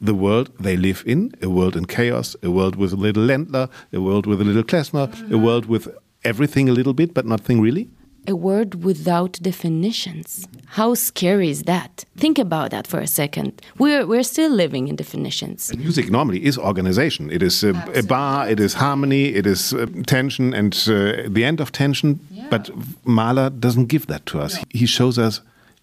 [0.00, 3.68] the world they live in, a world in chaos, a world with a little Ländler,
[3.92, 5.88] a world with a little Klezmer, a world with
[6.24, 7.88] everything a little bit, but nothing really?
[8.26, 10.46] a world without definitions.
[10.66, 12.04] How scary is that?
[12.16, 13.60] Think about that for a second.
[13.78, 15.70] We're, we're still living in definitions.
[15.70, 17.30] And music normally is organization.
[17.30, 21.44] It is a, a bar, it is harmony, it is uh, tension, and uh, the
[21.44, 22.20] end of tension.
[22.30, 22.46] Yeah.
[22.50, 22.70] But
[23.04, 24.56] Mahler doesn't give that to us.
[24.56, 24.62] No.
[24.70, 25.40] He shows us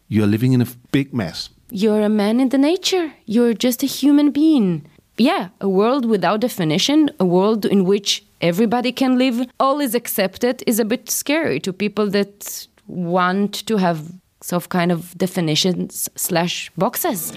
[0.08, 1.50] you're living in a big mess.
[1.70, 3.14] You're a man in the nature.
[3.26, 4.88] You're just a human being.
[5.18, 10.64] Yeah, a world without definition, a world in which everybody can live, all is accepted,
[10.66, 16.72] is a bit scary to people that want to have some kind of definitions slash
[16.78, 17.34] boxes.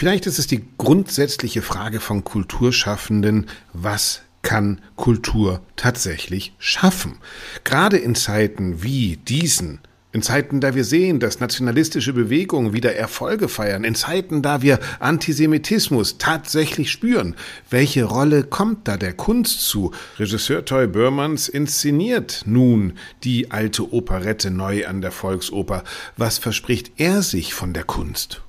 [0.00, 7.18] Vielleicht ist es die grundsätzliche Frage von Kulturschaffenden, was kann Kultur tatsächlich schaffen?
[7.64, 9.80] Gerade in Zeiten wie diesen
[10.12, 14.78] in Zeiten, da wir sehen, dass nationalistische Bewegungen wieder Erfolge feiern, in Zeiten, da wir
[15.00, 17.36] Antisemitismus tatsächlich spüren,
[17.68, 19.92] welche Rolle kommt da der Kunst zu?
[20.18, 25.84] Regisseur Toy Börmanns inszeniert nun die alte Operette neu an der Volksoper.
[26.16, 28.40] Was verspricht er sich von der Kunst?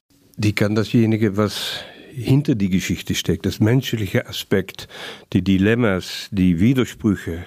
[0.44, 4.88] Die kann dasjenige, was hinter die Geschichte steckt, das menschliche Aspekt,
[5.34, 7.46] die Dilemmas, die Widersprüche,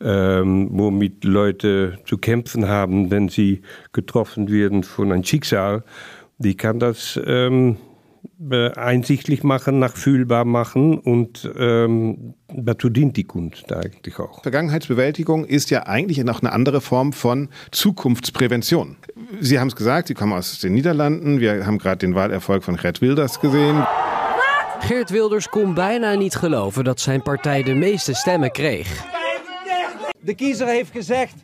[0.00, 3.60] ähm, womit Leute zu kämpfen haben, wenn sie
[3.92, 5.84] getroffen werden von einem Schicksal,
[6.38, 7.76] die kann das ähm,
[8.76, 14.42] einsichtlich machen, nachfühlbar machen und ähm, dazu dient die Kunst eigentlich auch.
[14.42, 18.96] Vergangenheitsbewältigung ist ja eigentlich noch eine andere Form von Zukunftsprävention.
[19.40, 21.40] Sie haben es gesagt, Sie kommen aus den Niederlanden.
[21.40, 23.86] Wir haben gerade den Wahlerfolg von Gert Wilders gesehen.
[24.80, 29.04] Geert Wilders kon bijna niet geloven dat zijn partij de meeste stemmen kreeg.
[30.20, 31.34] De kiezer heeft gezegd,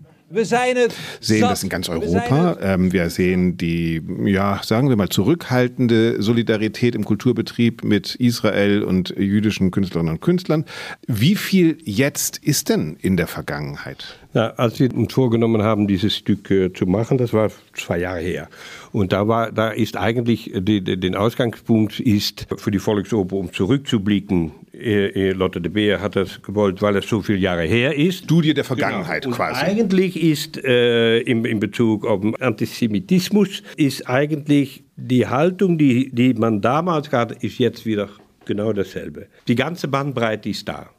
[1.20, 2.58] sehen das in ganz Europa.
[2.60, 9.10] Ähm, wir sehen die, ja, sagen wir mal, zurückhaltende Solidarität im Kulturbetrieb mit Israel und
[9.16, 10.64] jüdischen Künstlerinnen und Künstlern.
[11.06, 14.18] Wie viel jetzt ist denn in der Vergangenheit?
[14.34, 18.20] Ja, als wir uns vorgenommen haben, dieses Stück äh, zu machen, das war zwei Jahre
[18.20, 18.48] her.
[18.92, 23.52] Und da war, da ist eigentlich die, die, den Ausgangspunkt ist für die Volksoper, um
[23.52, 24.52] zurückzublicken.
[24.72, 28.24] Äh, äh, Lotte de Beer hat das gewollt, weil es so viele Jahre her ist.
[28.24, 29.36] Studie der Vergangenheit genau.
[29.36, 29.60] quasi.
[29.60, 36.60] Eigentlich ist äh, in, in Bezug auf Antisemitismus ist eigentlich die Haltung, die, die man
[36.60, 38.08] damals hatte, ist jetzt wieder
[38.44, 39.26] genau dasselbe.
[39.46, 40.90] Die ganze Bandbreite ist da.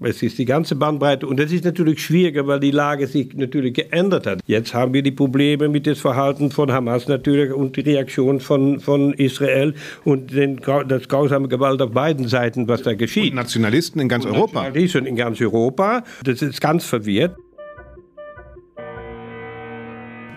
[0.00, 3.74] Es ist die ganze Bandbreite und es ist natürlich schwieriger, weil die Lage sich natürlich
[3.74, 4.40] geändert hat.
[4.46, 8.80] Jetzt haben wir die Probleme mit dem Verhalten von Hamas natürlich und die Reaktion von,
[8.80, 13.30] von Israel und den, das grausame Gewalt auf beiden Seiten, was da geschieht.
[13.30, 14.62] Und Nationalisten in ganz und Europa.
[14.62, 16.04] Nationalisten in ganz Europa.
[16.24, 17.36] Das ist ganz verwirrt.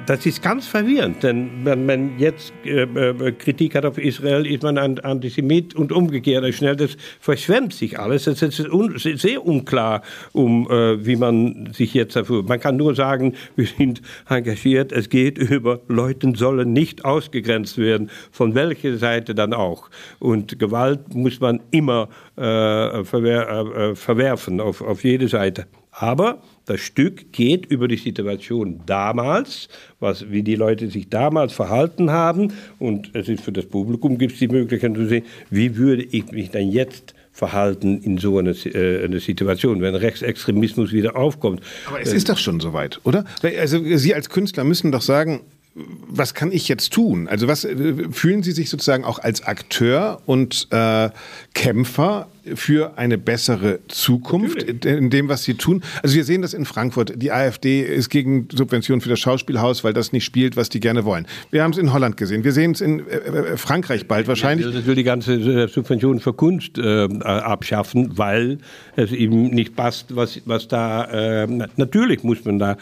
[0.05, 4.61] Das ist ganz verwirrend, denn wenn man jetzt äh, äh, Kritik hat auf Israel, ist
[4.61, 6.53] man ein Antisemit und umgekehrt.
[6.53, 8.27] Schnell, das verschwemmt sich alles.
[8.27, 10.01] Es ist un sehr unklar,
[10.33, 12.43] um äh, wie man sich jetzt dafür.
[12.43, 14.91] Man kann nur sagen, wir sind engagiert.
[14.91, 19.89] Es geht über Leute sollen nicht ausgegrenzt werden, von welcher Seite dann auch.
[20.19, 25.65] Und Gewalt muss man immer äh, verwer äh, verwerfen auf, auf jede Seite.
[25.91, 29.67] Aber das Stück geht über die Situation damals,
[29.99, 32.53] was, wie die Leute sich damals verhalten haben.
[32.79, 36.31] Und es ist für das Publikum gibt es die Möglichkeit zu sehen, wie würde ich
[36.31, 41.61] mich dann jetzt verhalten in so einer äh, eine Situation, wenn Rechtsextremismus wieder aufkommt.
[41.87, 43.25] Aber es ist doch schon soweit, oder?
[43.41, 45.41] Also Sie als Künstler müssen doch sagen,
[45.75, 47.27] was kann ich jetzt tun?
[47.27, 47.75] Also was äh,
[48.11, 51.09] fühlen Sie sich sozusagen auch als Akteur und äh,
[51.55, 54.85] Kämpfer für eine bessere Zukunft Natürlich.
[54.85, 55.81] in dem, was Sie tun?
[56.03, 57.13] Also wir sehen das in Frankfurt.
[57.15, 61.05] Die AfD ist gegen Subventionen für das Schauspielhaus, weil das nicht spielt, was die gerne
[61.05, 61.25] wollen.
[61.51, 62.43] Wir haben es in Holland gesehen.
[62.43, 64.71] Wir sehen es in äh, äh Frankreich bald wahrscheinlich.
[64.71, 68.59] Das will die ganze äh, Subvention für Kunst äh, abschaffen, weil
[68.95, 71.47] es eben nicht passt, was, was da.
[71.77, 72.77] Natürlich muss man da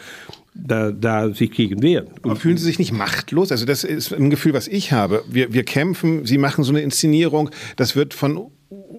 [0.54, 2.08] da, da sich gegen wehren.
[2.22, 3.50] Aber fühlen Sie sich nicht machtlos?
[3.50, 5.24] Also das ist ein Gefühl, was ich habe.
[5.28, 8.50] Wir, wir kämpfen, Sie machen so eine Inszenierung, das wird von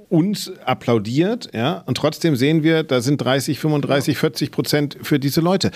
[0.09, 5.41] uns applaudiert, ja, und trotzdem sehen wir, da sind 30, 35, 40 Prozent für diese
[5.41, 5.71] Leute.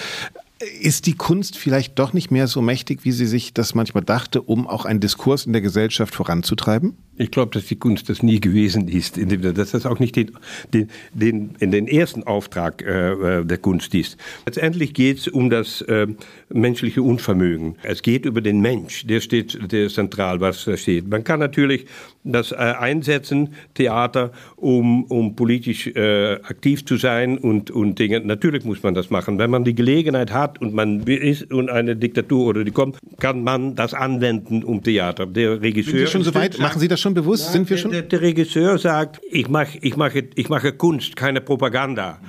[0.60, 4.42] Ist die Kunst vielleicht doch nicht mehr so mächtig, wie sie sich das manchmal dachte,
[4.42, 6.98] um auch einen Diskurs in der Gesellschaft voranzutreiben?
[7.20, 10.32] Ich glaube, dass die Kunst das nie gewesen ist, dass das auch nicht den,
[10.74, 14.18] den, den, in den ersten Auftrag äh, äh, der Kunst ist.
[14.46, 16.08] Letztendlich geht es um das äh,
[16.50, 17.76] menschliche Unvermögen.
[17.84, 21.08] Es geht über den Mensch, der steht der zentral, was da steht.
[21.08, 21.86] Man kann natürlich
[22.24, 28.20] das äh, einsetzen, Theater, um, um politisch äh, aktiv zu sein und, und Dinge.
[28.20, 29.40] Natürlich muss man das machen.
[29.40, 33.44] Wenn man die Gelegenheit hat und man ist und eine Diktatur oder die kommt, kann
[33.44, 35.26] man das anwenden um Theater.
[35.26, 35.92] Der Regisseur.
[35.94, 36.60] Sind Sie schon so weit?
[36.60, 37.46] Machen Sie das schon bewusst?
[37.48, 37.92] Ja, Sind wir schon?
[37.92, 42.20] Der, der Regisseur sagt, ich mache ich mach, ich mache Kunst, keine Propaganda.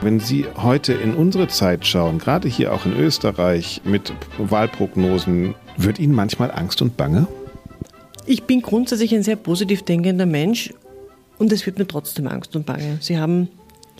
[0.00, 5.98] Wenn Sie heute in unsere Zeit schauen, gerade hier auch in Österreich mit Wahlprognosen, wird
[5.98, 7.26] Ihnen manchmal Angst und Bange?
[8.24, 10.72] Ich bin grundsätzlich ein sehr positiv denkender Mensch
[11.38, 12.98] und es wird mir trotzdem Angst und Bange.
[13.00, 13.48] Sie haben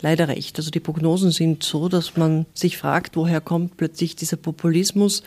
[0.00, 0.56] leider recht.
[0.58, 5.24] Also die Prognosen sind so, dass man sich fragt, woher kommt plötzlich dieser Populismus?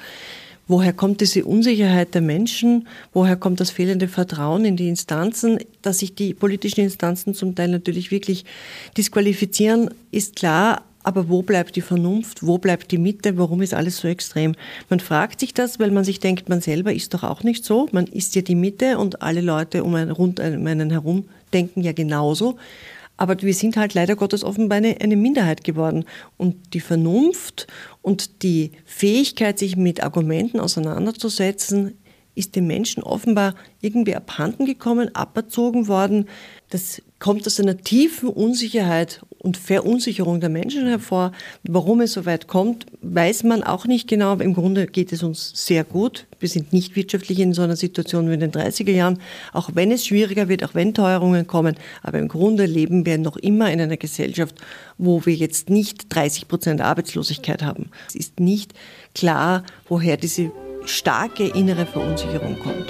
[0.71, 2.87] Woher kommt diese Unsicherheit der Menschen?
[3.11, 5.57] Woher kommt das fehlende Vertrauen in die Instanzen?
[5.81, 8.45] Dass sich die politischen Instanzen zum Teil natürlich wirklich
[8.95, 10.85] disqualifizieren, ist klar.
[11.03, 12.47] Aber wo bleibt die Vernunft?
[12.47, 13.37] Wo bleibt die Mitte?
[13.37, 14.55] Warum ist alles so extrem?
[14.89, 17.89] Man fragt sich das, weil man sich denkt, man selber ist doch auch nicht so.
[17.91, 21.81] Man ist ja die Mitte und alle Leute um einen, rund um einen herum denken
[21.81, 22.55] ja genauso.
[23.21, 26.05] Aber wir sind halt leider Gottes offenbar eine, eine Minderheit geworden.
[26.37, 27.67] Und die Vernunft
[28.01, 31.99] und die Fähigkeit, sich mit Argumenten auseinanderzusetzen,
[32.35, 36.27] ist den Menschen offenbar irgendwie abhanden gekommen, aberzogen worden.
[36.69, 41.33] Das kommt aus einer tiefen Unsicherheit und Verunsicherung der Menschen hervor.
[41.63, 44.37] Warum es so weit kommt, weiß man auch nicht genau.
[44.37, 46.27] Im Grunde geht es uns sehr gut.
[46.39, 49.19] Wir sind nicht wirtschaftlich in so einer Situation wie in den 30er Jahren,
[49.51, 51.75] auch wenn es schwieriger wird, auch wenn Teuerungen kommen.
[52.01, 54.55] Aber im Grunde leben wir noch immer in einer Gesellschaft,
[54.97, 57.89] wo wir jetzt nicht 30 Prozent Arbeitslosigkeit haben.
[58.07, 58.73] Es ist nicht
[59.13, 60.51] klar, woher diese
[60.85, 62.89] starke innere Verunsicherung kommt.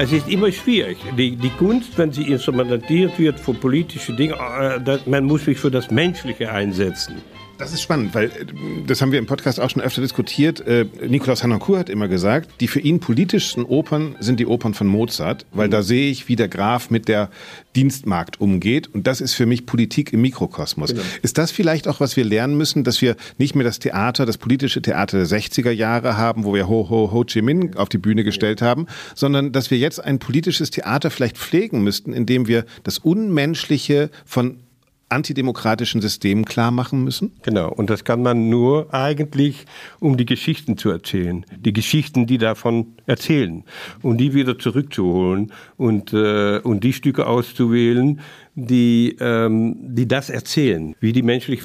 [0.00, 0.96] Es ist immer schwierig.
[1.16, 5.72] Die, die Kunst, wenn sie instrumentalisiert wird für politische Dinge, äh, man muss sich für
[5.72, 7.20] das Menschliche einsetzen.
[7.58, 8.46] Das ist spannend, weil äh,
[8.86, 10.60] das haben wir im Podcast auch schon öfter diskutiert.
[10.60, 14.86] Äh, Nikolaus Hanankur hat immer gesagt, die für ihn politischsten Opern sind die Opern von
[14.86, 15.72] Mozart, weil mhm.
[15.72, 17.30] da sehe ich, wie der Graf mit der
[17.74, 18.86] Dienstmarkt umgeht.
[18.94, 20.90] Und das ist für mich Politik im Mikrokosmos.
[20.90, 21.02] Genau.
[21.22, 24.38] Ist das vielleicht auch, was wir lernen müssen, dass wir nicht mehr das Theater, das
[24.38, 27.98] politische Theater der 60er Jahre haben, wo wir Ho Ho Ho Chi Minh auf die
[27.98, 32.64] Bühne gestellt haben, sondern dass wir jetzt ein politisches Theater vielleicht pflegen müssten, indem wir
[32.84, 34.60] das Unmenschliche von
[35.08, 37.32] antidemokratischen System klar machen müssen?
[37.42, 39.64] Genau, und das kann man nur eigentlich,
[40.00, 41.46] um die Geschichten zu erzählen.
[41.56, 43.64] Die Geschichten, die davon erzählen.
[44.02, 48.20] Und die wieder zurückzuholen und, äh, und die Stücke auszuwählen,
[48.66, 51.64] die, ähm, die das erzählen, wie die menschlichen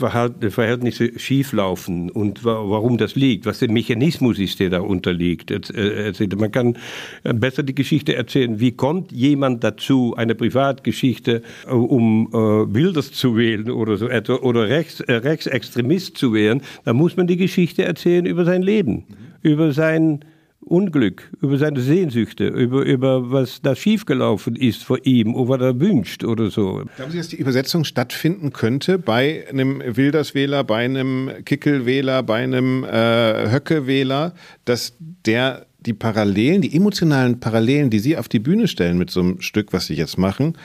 [0.50, 5.50] Verhältnisse schieflaufen und wa warum das liegt, was der Mechanismus ist, der da unterliegt.
[5.52, 6.78] Äh, man kann
[7.24, 13.36] besser die Geschichte erzählen, wie kommt jemand dazu, eine Privatgeschichte, äh, um äh, Bilder zu
[13.36, 17.84] wählen oder so etwas, oder Rechts, äh, Rechtsextremist zu werden, da muss man die Geschichte
[17.84, 19.04] erzählen über sein Leben, mhm.
[19.42, 20.20] über sein
[20.64, 25.80] Unglück, über seine Sehnsüchte, über, über was da schiefgelaufen ist vor ihm oder was er
[25.80, 26.84] wünscht oder so.
[26.96, 32.84] Glauben Sie, dass die Übersetzung stattfinden könnte bei einem Wilderswähler, bei einem Kickelwähler, bei einem
[32.84, 34.34] äh, Höckewähler,
[34.66, 39.20] dass der die Parallelen, die emotionalen Parallelen, die Sie auf die Bühne stellen mit so
[39.20, 40.56] einem Stück, was Sie jetzt machen,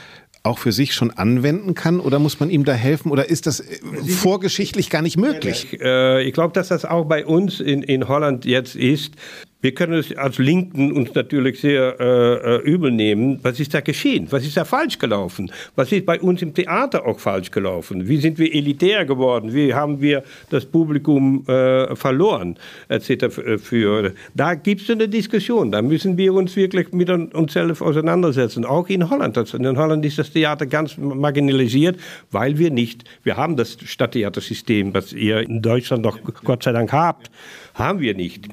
[0.42, 3.60] auch für sich schon anwenden kann oder muss man ihm da helfen oder ist das
[3.60, 3.78] äh,
[4.08, 5.68] vorgeschichtlich gar nicht möglich?
[5.72, 9.14] Ich, äh, ich glaube, dass das auch bei uns in, in Holland jetzt ist.
[9.60, 13.40] Wir können es als Linken uns natürlich sehr äh, äh, übel nehmen.
[13.42, 14.28] Was ist da geschehen?
[14.30, 15.50] Was ist da falsch gelaufen?
[15.74, 18.06] Was ist bei uns im Theater auch falsch gelaufen?
[18.06, 19.52] Wie sind wir elitär geworden?
[19.52, 22.56] Wie haben wir das Publikum äh, verloren?
[22.88, 23.10] Etc.
[23.10, 25.72] Äh, für, da gibt es eine Diskussion.
[25.72, 28.64] Da müssen wir uns wirklich mit uns selbst auseinandersetzen.
[28.64, 29.36] Auch in Holland.
[29.54, 31.98] In Holland ist das Theater ganz marginalisiert,
[32.30, 36.92] weil wir nicht, wir haben das Stadttheatersystem, was ihr in Deutschland noch Gott sei Dank
[36.92, 37.28] habt,
[37.74, 38.48] haben wir nicht.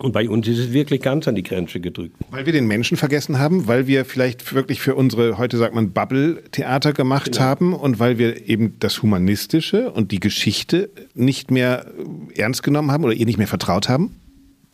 [0.00, 2.16] Und bei uns ist es wirklich ganz an die Grenze gedrückt.
[2.30, 5.92] Weil wir den Menschen vergessen haben, weil wir vielleicht wirklich für unsere, heute sagt man,
[5.92, 7.44] Bubble-Theater gemacht genau.
[7.44, 11.86] haben und weil wir eben das Humanistische und die Geschichte nicht mehr
[12.34, 14.16] ernst genommen haben oder ihr nicht mehr vertraut haben?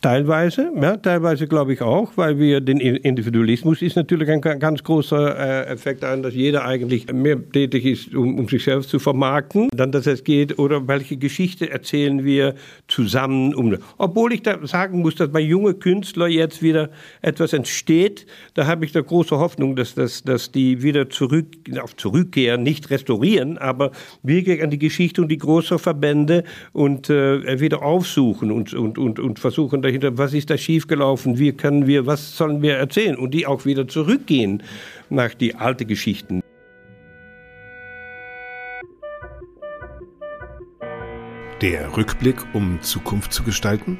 [0.01, 5.37] Teilweise, ja, teilweise glaube ich auch, weil wir den Individualismus ist natürlich ein ganz großer
[5.37, 9.69] äh, Effekt daran, dass jeder eigentlich mehr tätig ist, um, um, sich selbst zu vermarkten,
[9.71, 12.55] dann dass es geht, oder welche Geschichte erzählen wir
[12.87, 13.53] zusammen.
[13.53, 16.89] Um, obwohl ich da sagen muss, dass bei jungen Künstlern jetzt wieder
[17.21, 18.25] etwas entsteht,
[18.55, 21.45] da habe ich da große Hoffnung, dass, dass, dass die wieder zurück,
[21.79, 23.91] auf zurückkehren, nicht restaurieren, aber
[24.23, 26.43] wirklich an die Geschichte und die großen Verbände
[26.73, 31.51] und äh, wieder aufsuchen und, und, und, und versuchen, dahinter, was ist da schiefgelaufen, wie
[31.51, 34.63] können wir, was sollen wir erzählen und die auch wieder zurückgehen
[35.09, 36.41] nach die alten Geschichten.
[41.61, 43.99] Der Rückblick, um Zukunft zu gestalten?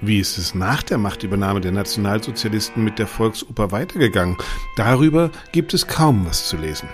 [0.00, 4.36] Wie ist es nach der Machtübernahme der Nationalsozialisten mit der Volksoper weitergegangen?
[4.76, 6.88] Darüber gibt es kaum was zu lesen.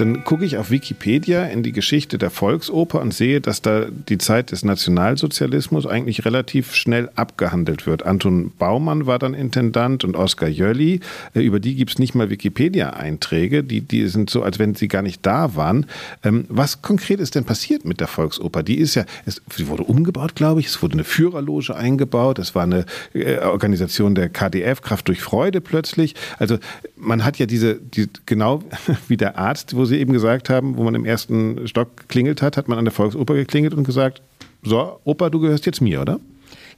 [0.00, 4.16] Dann gucke ich auf Wikipedia in die Geschichte der Volksoper und sehe, dass da die
[4.16, 8.06] Zeit des Nationalsozialismus eigentlich relativ schnell abgehandelt wird.
[8.06, 11.00] Anton Baumann war dann Intendant und Oskar Jölli.
[11.34, 13.62] Äh, über die gibt es nicht mal Wikipedia-Einträge.
[13.62, 15.84] Die, die sind so, als wenn sie gar nicht da waren.
[16.24, 18.62] Ähm, was konkret ist denn passiert mit der Volksoper?
[18.62, 20.68] Die ist ja, es, sie wurde umgebaut, glaube ich.
[20.68, 22.38] Es wurde eine Führerloge eingebaut.
[22.38, 26.14] Es war eine äh, Organisation der KDF, Kraft durch Freude plötzlich.
[26.38, 26.56] Also
[26.96, 28.62] man hat ja diese, die, genau
[29.08, 32.56] wie der Arzt, wo Sie eben gesagt haben, wo man im ersten Stock geklingelt hat,
[32.56, 34.22] hat man an der Volksoper geklingelt und gesagt,
[34.62, 36.20] so, Opa, du gehörst jetzt mir, oder?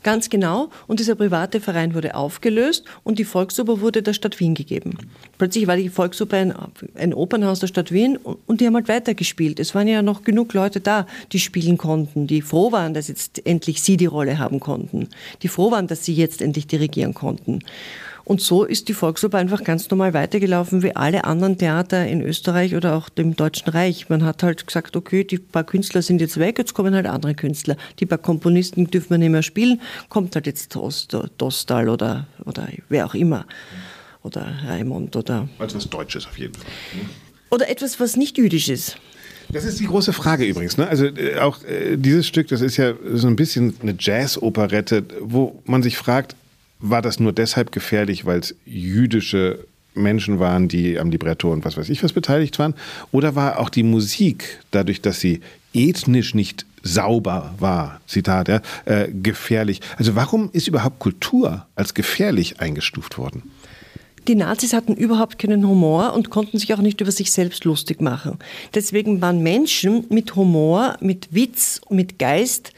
[0.03, 0.71] Ganz genau.
[0.89, 4.99] Und dieser private Verein wurde aufgelöst und die Volksoper wurde der Stadt Wien gegeben.
[5.39, 6.55] Plötzlich war die Volksoper ein,
[6.97, 9.61] ein Opernhaus der Stadt Wien und die haben halt weitergespielt.
[9.61, 13.47] Es waren ja noch genug Leute da, die spielen konnten, die froh waren, dass jetzt
[13.47, 15.09] endlich sie die Rolle haben konnten,
[15.43, 17.61] die froh waren, dass sie jetzt endlich dirigieren konnten.
[18.33, 22.75] Und so ist die Volksoper einfach ganz normal weitergelaufen wie alle anderen Theater in Österreich
[22.75, 24.09] oder auch dem Deutschen Reich.
[24.09, 27.35] Man hat halt gesagt, okay, die paar Künstler sind jetzt weg, jetzt kommen halt andere
[27.35, 27.77] Künstler.
[28.01, 30.75] Die paar Komponisten dürfen wir nicht mehr spielen, kommt halt jetzt
[31.37, 33.45] Dostal oder, oder wer auch immer.
[34.23, 35.47] Oder Raimund oder.
[35.59, 36.65] Also was Deutsches auf jeden Fall.
[37.51, 38.97] Oder etwas, was nicht jüdisch ist.
[39.51, 40.79] Das ist die große Frage übrigens.
[40.79, 40.89] Ne?
[40.89, 45.61] Also äh, auch äh, dieses Stück, das ist ja so ein bisschen eine Jazz-Operette, wo
[45.67, 46.35] man sich fragt,
[46.83, 49.65] war das nur deshalb gefährlich, weil es jüdische
[49.95, 52.75] Menschen waren, die am Libretto und was weiß ich was beteiligt waren?
[53.13, 55.41] Oder war auch die Musik, dadurch, dass sie
[55.73, 59.81] ethnisch nicht sauber war, Zitat, ja, äh, gefährlich?
[59.97, 63.43] Also warum ist überhaupt Kultur als gefährlich eingestuft worden?
[64.29, 68.01] Die Nazis hatten überhaupt keinen Humor und konnten sich auch nicht über sich selbst lustig
[68.01, 68.39] machen.
[68.73, 72.73] Deswegen waren Menschen mit Humor, mit Witz, mit Geist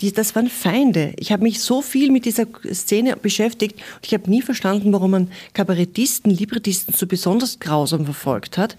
[0.00, 1.14] die, das waren Feinde.
[1.18, 5.10] Ich habe mich so viel mit dieser Szene beschäftigt und ich habe nie verstanden, warum
[5.10, 8.76] man Kabarettisten, Librettisten so besonders grausam verfolgt hat.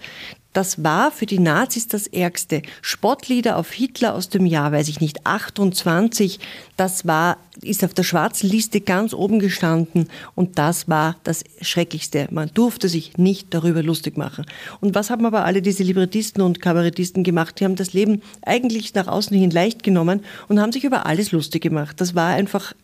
[0.52, 2.62] Das war für die Nazis das Ärgste.
[2.80, 6.40] Spottlieder auf Hitler aus dem Jahr, weiß ich nicht, 28,
[6.76, 12.28] das war, ist auf der schwarzen Liste ganz oben gestanden und das war das Schrecklichste.
[12.30, 14.46] Man durfte sich nicht darüber lustig machen.
[14.80, 17.60] Und was haben aber alle diese Librettisten und Kabarettisten gemacht?
[17.60, 21.30] Die haben das Leben eigentlich nach außen hin leicht genommen und haben sich über alles
[21.30, 22.00] lustig gemacht.
[22.00, 22.74] Das war einfach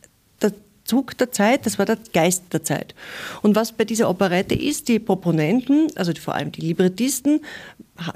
[0.85, 2.95] Zug der Zeit, das war der Geist der Zeit.
[3.43, 7.41] Und was bei dieser Operette ist, die Proponenten, also vor allem die Librettisten,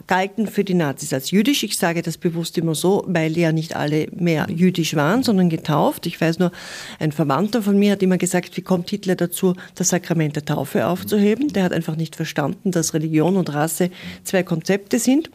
[0.06, 1.62] galten für die Nazis als jüdisch.
[1.62, 6.06] Ich sage das bewusst immer so, weil ja nicht alle mehr jüdisch waren, sondern getauft.
[6.06, 6.50] Ich weiß nur,
[6.98, 10.86] ein Verwandter von mir hat immer gesagt, wie kommt Hitler dazu, das Sakrament der Taufe
[10.86, 11.52] aufzuheben?
[11.52, 13.90] Der hat einfach nicht verstanden, dass Religion und Rasse
[14.24, 15.30] zwei Konzepte sind.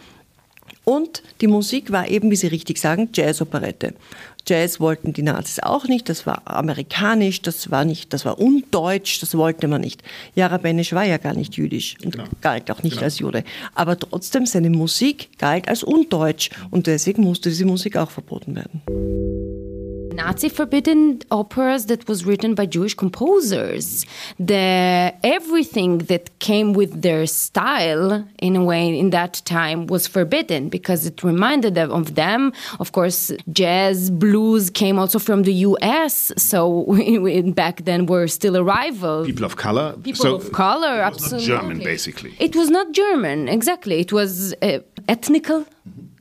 [0.86, 3.94] Und die Musik war eben, wie Sie richtig sagen, Jazz-Operette.
[4.48, 9.22] Jazz wollten die Nazis auch nicht, das war amerikanisch, das war nicht, das war undeutsch,
[9.22, 10.04] das wollte man nicht.
[10.36, 12.26] Jara Benesch war ja gar nicht jüdisch und genau.
[12.42, 13.06] galt auch nicht genau.
[13.06, 13.44] als Jude.
[13.74, 19.63] Aber trotzdem, seine Musik galt als undeutsch und deswegen musste diese Musik auch verboten werden.
[20.14, 24.06] Nazi forbidden operas that was written by Jewish composers.
[24.40, 30.70] The everything that came with their style, in a way, in that time was forbidden
[30.70, 32.54] because it reminded them of them.
[32.80, 36.32] Of course, jazz, blues came also from the U.S.
[36.38, 36.86] So
[37.56, 39.26] back then were still a rival.
[39.26, 39.94] People of color.
[40.04, 41.48] People so of color, absolutely.
[41.48, 42.36] German, basically.
[42.40, 44.00] It was not German, exactly.
[44.00, 45.66] It was uh, ethnical.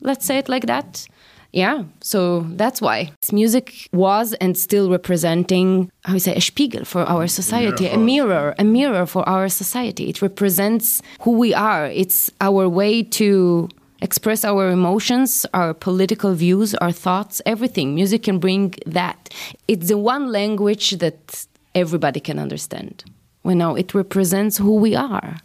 [0.01, 1.07] Let's say it like that
[1.53, 7.03] yeah, so that's why music was and still representing, how we say, a spiegel for
[7.03, 10.09] our society, a mirror, a mirror for our society.
[10.09, 11.85] It represents who we are.
[11.85, 13.69] It's our way to
[14.01, 17.93] express our emotions, our political views, our thoughts, everything.
[17.93, 19.29] Music can bring that.
[19.67, 21.45] It's the one language that
[21.75, 23.05] everybody can understand.
[23.45, 25.37] You know, it represents who we are.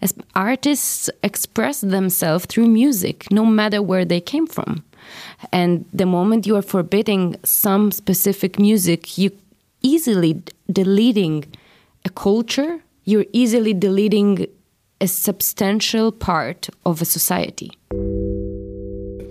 [0.00, 4.84] As artists express themselves through music, no matter where they came from.
[5.52, 9.30] And the moment you are forbidding some specific music, you
[9.82, 11.44] easily deleting
[12.04, 14.46] a culture, you're easily deleting
[15.00, 17.70] a substantial part of a society.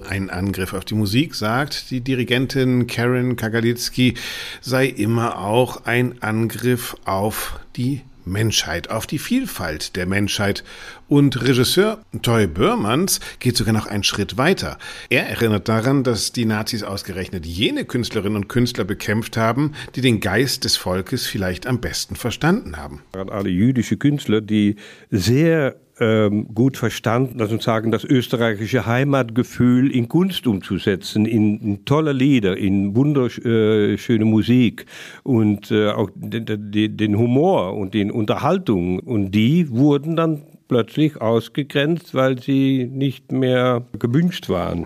[0.09, 4.13] Ein Angriff auf die Musik, sagt die Dirigentin Karen Kagalitzki,
[4.61, 10.63] sei immer auch ein Angriff auf die Menschheit, auf die Vielfalt der Menschheit.
[11.07, 14.77] Und Regisseur Toy Börmanns geht sogar noch einen Schritt weiter.
[15.09, 20.19] Er erinnert daran, dass die Nazis ausgerechnet jene Künstlerinnen und Künstler bekämpft haben, die den
[20.19, 23.01] Geist des Volkes vielleicht am besten verstanden haben.
[23.13, 24.75] Alle jüdische Künstler, die
[25.09, 31.85] sehr ähm, gut verstanden, dass uns sagen, das österreichische Heimatgefühl in Kunst umzusetzen, in, in
[31.85, 34.85] tolle Lieder, in wunderschöne Musik
[35.23, 38.99] und äh, auch den, den Humor und die Unterhaltung.
[38.99, 44.85] Und die wurden dann plötzlich ausgegrenzt, weil sie nicht mehr gewünscht waren.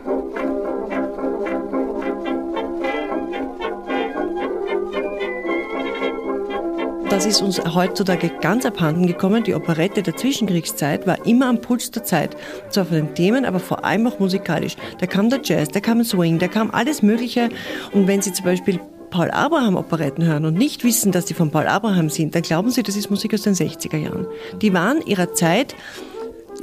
[7.22, 9.44] Das ist uns heutzutage ganz abhanden gekommen.
[9.44, 12.36] Die Operette der Zwischenkriegszeit war immer am Puls der Zeit.
[12.72, 14.76] Zwar von den Themen, aber vor allem auch musikalisch.
[14.98, 17.50] Da kam der Jazz, da kam Swing, da kam alles Mögliche.
[17.92, 18.80] Und wenn Sie zum Beispiel
[19.12, 22.72] Paul Abraham Operetten hören und nicht wissen, dass die von Paul Abraham sind, dann glauben
[22.72, 24.26] Sie, das ist Musik aus den 60er Jahren.
[24.60, 25.76] Die waren ihrer Zeit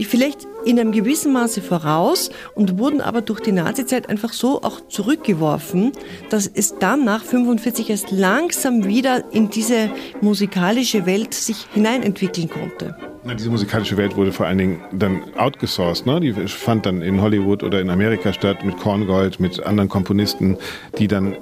[0.01, 4.81] vielleicht in einem gewissen Maße voraus und wurden aber durch die Nazizeit einfach so auch
[4.89, 5.93] zurückgeworfen,
[6.31, 12.97] dass es dann nach 45 erst langsam wieder in diese musikalische Welt sich hineinentwickeln konnte.
[13.37, 16.07] Diese musikalische Welt wurde vor allen Dingen dann outgesourced.
[16.07, 16.21] Ne?
[16.21, 20.57] Die fand dann in Hollywood oder in Amerika statt mit Korngold, mit anderen Komponisten,
[20.99, 21.37] die dann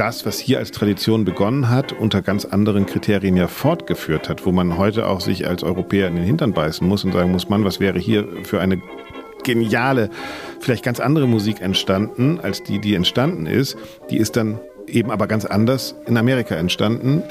[0.00, 4.50] das, was hier als Tradition begonnen hat, unter ganz anderen Kriterien ja fortgeführt hat, wo
[4.50, 7.66] man heute auch sich als Europäer in den Hintern beißen muss und sagen muss, Mann,
[7.66, 8.80] was wäre hier für eine
[9.44, 10.08] geniale,
[10.58, 13.76] vielleicht ganz andere Musik entstanden, als die, die entstanden ist.
[14.08, 17.22] Die ist dann eben aber ganz anders in Amerika entstanden,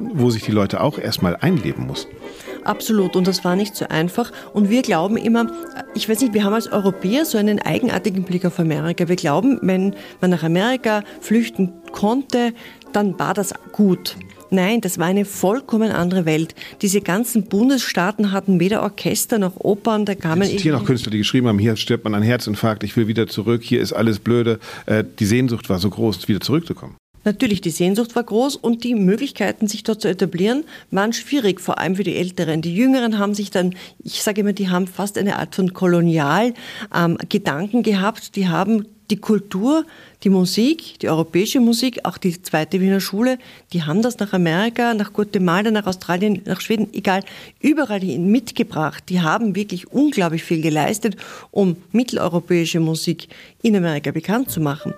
[0.00, 2.16] wo sich die Leute auch erstmal einleben mussten.
[2.64, 3.16] Absolut.
[3.16, 4.32] Und das war nicht so einfach.
[4.52, 5.50] Und wir glauben immer,
[5.94, 9.08] ich weiß nicht, wir haben als Europäer so einen eigenartigen Blick auf Amerika.
[9.08, 12.52] Wir glauben, wenn man nach Amerika flüchten konnte,
[12.92, 14.16] dann war das gut.
[14.50, 16.54] Nein, das war eine vollkommen andere Welt.
[16.80, 20.42] Diese ganzen Bundesstaaten hatten weder Orchester noch Opern, da kamen...
[20.42, 23.26] Es hier noch Künstler, die geschrieben haben, hier stirbt man an Herzinfarkt, ich will wieder
[23.26, 24.58] zurück, hier ist alles blöde.
[24.86, 26.96] Äh, die Sehnsucht war so groß, wieder zurückzukommen.
[27.24, 31.78] Natürlich, die Sehnsucht war groß und die Möglichkeiten, sich dort zu etablieren, waren schwierig, vor
[31.78, 32.62] allem für die Älteren.
[32.62, 37.78] Die Jüngeren haben sich dann, ich sage immer, die haben fast eine Art von Kolonialgedanken
[37.78, 38.36] ähm, gehabt.
[38.36, 39.84] Die haben die Kultur,
[40.22, 43.38] die Musik, die europäische Musik, auch die zweite Wiener Schule,
[43.72, 47.22] die haben das nach Amerika, nach Guatemala, nach Australien, nach Schweden, egal,
[47.60, 49.04] überall mitgebracht.
[49.08, 51.16] Die haben wirklich unglaublich viel geleistet,
[51.50, 53.28] um mitteleuropäische Musik
[53.62, 54.92] in Amerika bekannt zu machen.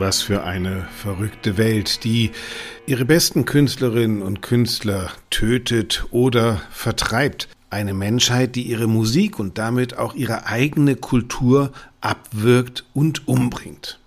[0.00, 2.30] Was für eine verrückte Welt, die
[2.86, 7.48] ihre besten Künstlerinnen und Künstler tötet oder vertreibt.
[7.68, 14.00] Eine Menschheit, die ihre Musik und damit auch ihre eigene Kultur abwirkt und umbringt.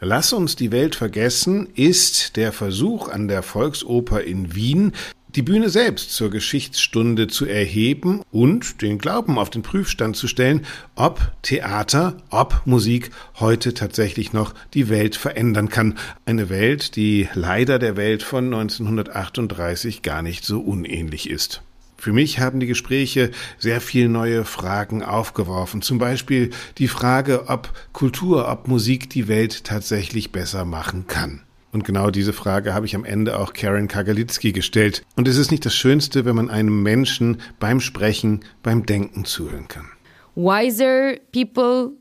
[0.00, 4.92] Lass uns die Welt vergessen ist der Versuch an der Volksoper in Wien,
[5.34, 10.64] die Bühne selbst zur Geschichtsstunde zu erheben und den Glauben auf den Prüfstand zu stellen,
[10.94, 15.98] ob Theater, ob Musik heute tatsächlich noch die Welt verändern kann.
[16.24, 21.62] Eine Welt, die leider der Welt von 1938 gar nicht so unähnlich ist.
[21.98, 25.82] Für mich haben die Gespräche sehr viel neue Fragen aufgeworfen.
[25.82, 31.42] Zum Beispiel die Frage, ob Kultur, ob Musik die Welt tatsächlich besser machen kann.
[31.72, 35.02] Und genau diese Frage habe ich am Ende auch Karen Kagalitzki gestellt.
[35.16, 39.68] Und es ist nicht das Schönste, wenn man einem Menschen beim Sprechen, beim Denken zuhören
[39.68, 39.86] kann.
[40.34, 41.92] Wiser people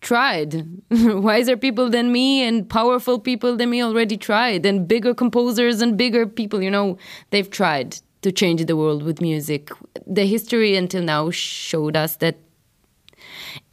[0.00, 0.64] tried.
[0.90, 4.66] Wiser people than me and powerful people than me already tried.
[4.66, 6.96] And bigger composers and bigger people, you know,
[7.30, 9.70] they've tried to change the world with music.
[10.06, 12.36] The history until now showed us that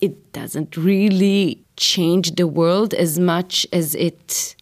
[0.02, 4.56] it doesn't really change the world as much as it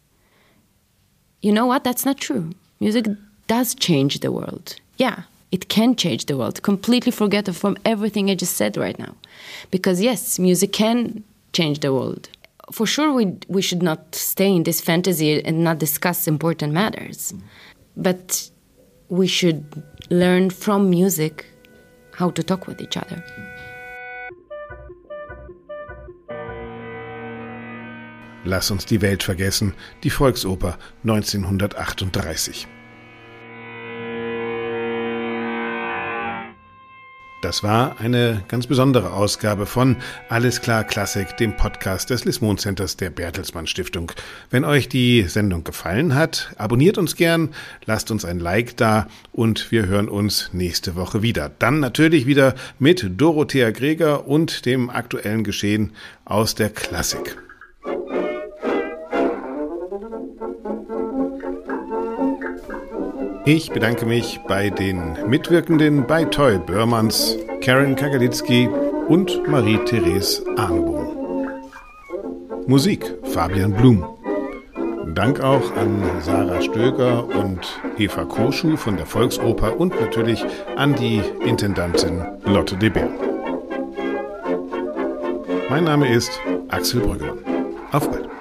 [1.44, 1.84] you know what?
[1.84, 2.52] That's not true.
[2.80, 3.06] Music
[3.48, 4.78] does change the world.
[4.98, 6.64] Yeah, it can change the world.
[6.64, 9.14] Completely forget from everything I just said right now.
[9.70, 12.30] Because yes, music can change the world.
[12.72, 17.34] For sure, we, we should not stay in this fantasy and not discuss important matters.
[17.34, 17.42] Mm.
[17.98, 18.50] But
[19.10, 21.46] we should learn from music
[22.14, 23.22] how to talk with each other.
[28.44, 29.74] Lass uns die Welt vergessen,
[30.04, 32.68] die Volksoper 1938.
[37.44, 39.98] Das war eine ganz besondere Ausgabe von
[40.30, 44.14] Alles klar Klassik, dem Podcast des Lismon Centers der Bertelsmann Stiftung.
[44.50, 47.50] Wenn euch die Sendung gefallen hat, abonniert uns gern,
[47.84, 51.52] lasst uns ein Like da und wir hören uns nächste Woche wieder.
[51.60, 55.92] Dann natürlich wieder mit Dorothea Greger und dem aktuellen Geschehen
[56.24, 57.38] aus der Klassik.
[63.46, 68.70] Ich bedanke mich bei den Mitwirkenden bei Toy Börmanns, Karen Kagalitzki
[69.10, 71.08] und Marie-Therese Arnbohm.
[72.66, 74.06] Musik Fabian Blum.
[75.14, 80.46] Dank auch an Sarah Stöger und Eva Koschu von der Volksoper und natürlich
[80.78, 83.10] an die Intendantin Lotte de Beer.
[85.70, 86.32] Mein Name ist
[86.70, 87.40] Axel Brüggemann.
[87.92, 88.33] Auf bald.